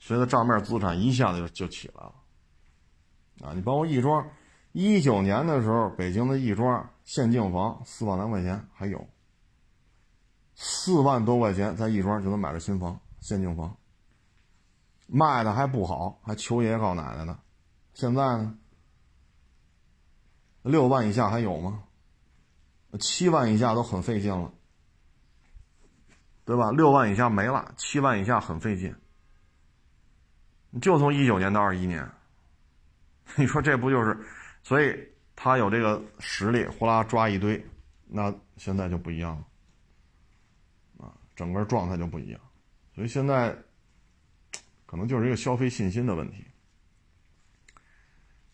[0.00, 2.14] 所以，它账面资产一下子就就起来了，
[3.48, 3.52] 啊！
[3.54, 4.28] 你包括亦庄，
[4.72, 9.08] 一九年的时候，北京的亦庄限境房四万来块钱还有，
[10.56, 13.76] 四万多块钱在亦庄就能买着新房，限境房，
[15.06, 17.38] 卖的还不好，还求爷爷告奶奶呢。
[17.98, 18.56] 现在呢，
[20.62, 21.82] 六万以下还有吗？
[23.00, 24.54] 七万以下都很费劲了，
[26.44, 26.70] 对吧？
[26.70, 28.94] 六万以下没了，七万以下很费劲。
[30.80, 32.08] 就从一九年到二一年，
[33.34, 34.16] 你说这不就是？
[34.62, 34.96] 所以
[35.34, 37.60] 他有这个实力，呼啦抓一堆，
[38.06, 39.36] 那现在就不一样
[40.98, 42.40] 了，啊，整个状态就不一样。
[42.94, 43.52] 所以现在
[44.86, 46.44] 可能就是一个消费信心的问题。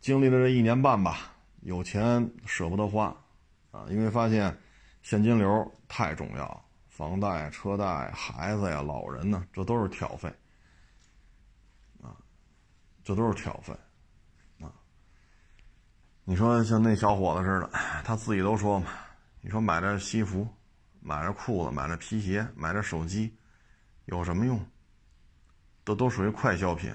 [0.04, 1.32] 经历了这一年半吧，
[1.62, 3.06] 有钱舍不得花，
[3.70, 4.54] 啊，因为发现
[5.00, 10.28] 现金流太重要，房贷、车贷、孩子呀、老人呢，这都是挑费。
[12.02, 12.14] 啊
[13.02, 13.72] 这都是挑费，
[14.60, 14.68] 啊！
[16.24, 17.70] 你说像那小伙子似的，
[18.04, 18.88] 他自己都说嘛，
[19.40, 20.46] 你说买这西服，
[21.00, 23.34] 买这裤子，买这皮鞋，买这手机，
[24.04, 24.62] 有什么用？
[25.82, 26.94] 都都属于快消品。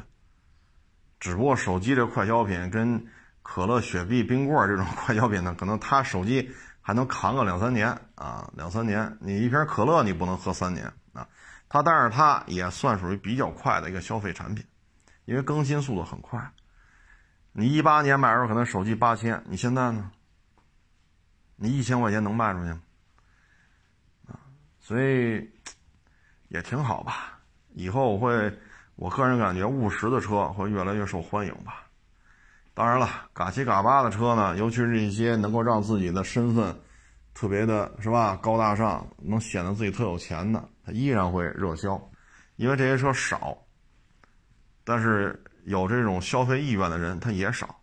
[1.19, 3.05] 只不过手机这快消品跟
[3.41, 6.51] 可乐、雪碧、冰棍这种 快消品呢，可能他手机
[6.81, 9.17] 还能扛个两三年啊，两三年。
[9.19, 11.27] 你一瓶可乐你不能喝三年啊，
[11.67, 14.65] 它但是它也算属于比较快的一个消费产品。
[15.25, 16.51] 因为更新速度很快，
[17.51, 20.09] 你一八年买的时候可能手机八千，你现在呢？
[21.55, 22.81] 你一千块钱能卖出去吗？
[24.29, 24.39] 啊，
[24.79, 25.47] 所以
[26.47, 27.37] 也挺好吧。
[27.75, 28.59] 以后我会，
[28.99, 31.85] 我个人感觉务实的车会越来越受欢迎吧。
[32.73, 36.77] 当然了，嘎七嘎八的车呢，尤其是一些能够让自己的身份
[37.34, 41.97] 特别的是吧高大上，能显得自己特有钱的，它依然会热销，
[42.57, 43.57] 因为这些车少。
[44.84, 47.73] 但是有这种消费意愿的人他也少，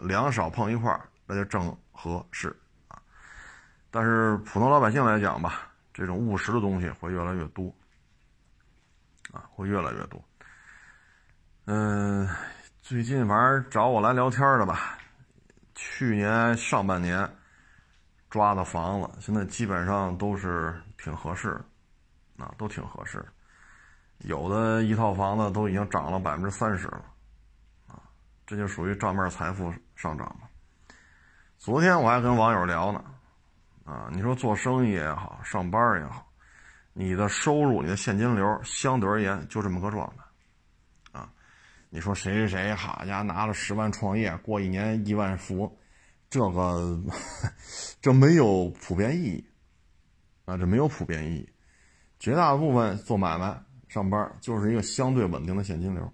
[0.00, 2.48] 两少碰一块儿那就正合适
[2.88, 2.98] 啊。
[3.92, 7.72] 但是普通老百姓来讲吧，这种务实的东西会越来越多，
[9.30, 10.20] 啊，会越来越多。
[11.66, 12.28] 嗯，
[12.82, 14.98] 最近反正找我来聊天的吧，
[15.74, 17.26] 去年上半年
[18.28, 21.58] 抓的房子，现在基本上都是挺合适，
[22.36, 23.24] 啊，都挺合适。
[24.18, 27.02] 有的一套房子都已经涨了百分之三十了，
[27.88, 27.96] 啊，
[28.46, 30.46] 这就属于账面财富上涨嘛。
[31.56, 33.02] 昨天我还跟网友聊呢，
[33.86, 36.30] 啊，你说做生意也好，上班也好，
[36.92, 40.23] 你的收入、你的现金流相对而言就这么个状态，
[41.94, 45.76] 你说谁谁谁，好家伙，拿了十万创业，过一年亿万富翁，
[46.28, 47.00] 这个
[48.02, 49.44] 这没有普遍意义，
[50.44, 51.48] 啊，这没有普遍意义，
[52.18, 53.62] 绝大部分做买卖。
[53.86, 56.12] 上班就是一个相对稳定的现金流，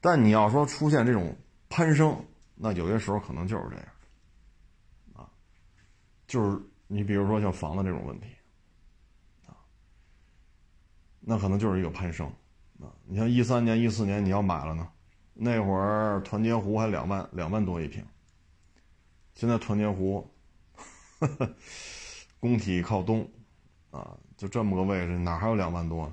[0.00, 1.36] 但你要说出现这种
[1.68, 2.20] 攀升，
[2.56, 3.86] 那有些时候可能就是这样，
[5.12, 5.30] 啊，
[6.26, 8.26] 就是你比如说像房子这种问题，
[9.46, 9.54] 啊，
[11.20, 12.26] 那可能就是一个攀升，
[12.80, 14.88] 啊，你像一三年、一四年你要买了呢，
[15.34, 18.04] 那会儿团结湖还两万两万多一平，
[19.34, 20.28] 现在团结湖，
[22.38, 23.28] 工体靠东，
[23.90, 26.04] 啊，就这么个位置，哪还有两万多？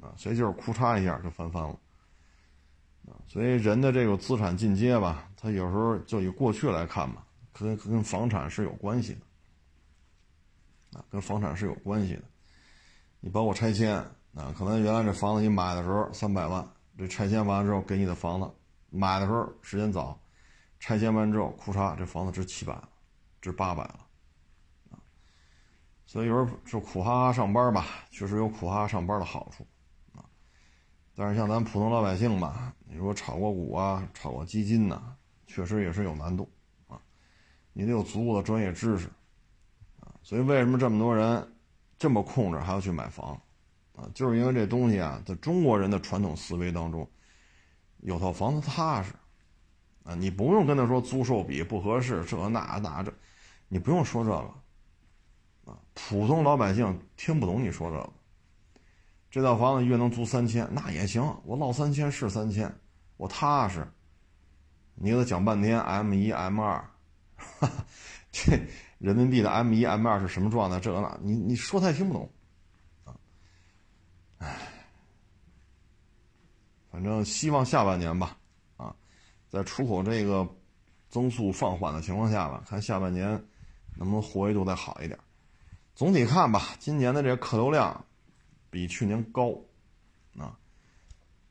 [0.00, 1.78] 啊，所以就是哭嚓一下就翻番了，
[3.26, 12.22] 所以人的这个资产进阶吧，他有时候就以过去来看吧，跟跟房产是有关系的，啊，跟房产是有关系的。
[13.20, 13.96] 你包括拆迁
[14.34, 18.50] 啊，可能原来这房子你买的时候三百万，这拆迁完了之后给你的房子，
[18.90, 20.18] 买的时候时间早，
[20.78, 22.88] 拆迁完之后，库嚓，这房子值七百了，
[23.40, 24.06] 值八百了，
[24.90, 24.98] 啊，
[26.06, 29.66] 所以有时候就苦哈哈上班吧，确实有苦哈哈上班的好处，
[30.14, 30.24] 啊，
[31.16, 35.16] 但是像咱普通老百姓吧，你说炒过股啊，炒过基金呐，
[35.46, 36.48] 确实也是有难度，
[36.86, 37.00] 啊，
[37.72, 39.08] 你得有足够的专业知识，
[40.00, 41.50] 啊，所以为什么这么多人？
[41.96, 43.40] 这么控制还要去买房，
[43.94, 47.08] 啊，就是因为这东西啊，在中国人的传统思维当中，
[47.98, 49.12] 有套房子踏实，
[50.02, 53.12] 啊，你不用跟他说租售比不合适，这那那这，
[53.68, 58.12] 你不用说这个，啊，普通老百姓听不懂你说这个。
[59.30, 62.72] 这套房子月能租三千，那也行，我落三千是三千，
[63.16, 63.86] 我踏实。
[64.94, 66.84] 你给他讲半天 M 一 M 二，
[68.30, 68.58] 这。
[68.98, 70.80] 人民币的 M 一 M 二是什么状态？
[70.80, 72.30] 这个那，你你说他也听不懂，
[74.38, 74.56] 唉，
[76.90, 78.36] 反正希望下半年吧，
[78.76, 78.94] 啊，
[79.48, 80.48] 在出口这个
[81.08, 83.28] 增速放缓的情况下吧，看下半年
[83.96, 85.18] 能不能活跃度再好一点。
[85.94, 88.04] 总体看吧，今年的这个客流量
[88.70, 89.52] 比去年高，
[90.36, 90.58] 啊，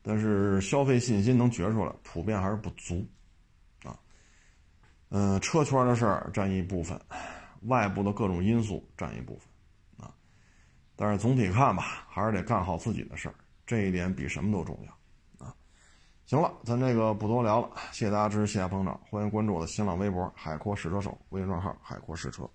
[0.02, 3.06] 但是消费信心能觉出来，普遍还是不足，
[3.82, 3.98] 啊，
[5.08, 7.00] 嗯，车圈的事儿占一部分。
[7.68, 9.48] 外部的各种因素占一部分，
[10.96, 13.34] 但是总体看吧，还是得干好自己的事儿，
[13.66, 15.54] 这一点比什么都重要，啊，
[16.26, 22.48] 行了，咱这个不多聊了，谢谢大家支持，谢谢捧场，欢迎关注我的新浪微博“海阔试车手”微信账号“海阔试车”。